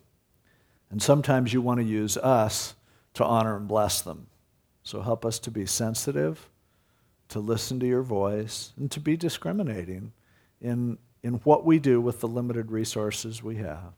And 0.89 1.01
sometimes 1.01 1.53
you 1.53 1.61
want 1.61 1.79
to 1.79 1.85
use 1.85 2.17
us 2.17 2.75
to 3.13 3.23
honor 3.23 3.55
and 3.55 3.67
bless 3.67 4.01
them. 4.01 4.27
So 4.83 5.01
help 5.01 5.25
us 5.25 5.39
to 5.39 5.51
be 5.51 5.65
sensitive, 5.65 6.49
to 7.29 7.39
listen 7.39 7.79
to 7.79 7.87
your 7.87 8.01
voice, 8.01 8.73
and 8.77 8.89
to 8.91 8.99
be 8.99 9.15
discriminating 9.15 10.11
in, 10.59 10.97
in 11.23 11.35
what 11.43 11.65
we 11.65 11.79
do 11.79 12.01
with 12.01 12.19
the 12.19 12.27
limited 12.27 12.71
resources 12.71 13.43
we 13.43 13.57
have. 13.57 13.93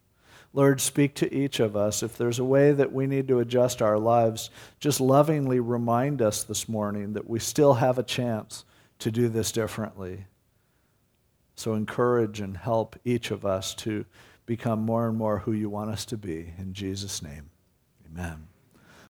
Lord, 0.54 0.80
speak 0.80 1.16
to 1.16 1.34
each 1.34 1.60
of 1.60 1.76
us. 1.76 2.04
If 2.04 2.16
there's 2.16 2.38
a 2.38 2.44
way 2.44 2.72
that 2.72 2.94
we 2.94 3.08
need 3.08 3.28
to 3.30 3.40
adjust 3.40 3.82
our 3.82 3.98
lives, 3.98 4.52
just 4.80 5.02
lovingly 5.02 5.60
remind 5.60 6.22
us 6.22 6.44
this 6.44 6.70
morning 6.70 7.14
that 7.14 7.28
we 7.28 7.40
still 7.40 7.74
have 7.76 7.98
a 7.98 8.04
chance 8.04 8.64
to 9.00 9.12
do 9.12 9.30
this 9.30 9.52
differently. 9.52 10.26
So 11.56 11.74
encourage 11.74 12.40
and 12.40 12.56
help 12.56 12.96
each 13.04 13.32
of 13.32 13.46
us 13.46 13.74
to 13.76 14.06
become 14.46 14.82
more 14.82 15.08
and 15.08 15.18
more 15.18 15.40
who 15.40 15.54
you 15.54 15.70
want 15.70 15.90
us 15.90 16.06
to 16.06 16.18
be. 16.18 16.54
In 16.60 16.74
Jesus' 16.74 17.24
name, 17.24 17.50
amen. 18.06 18.48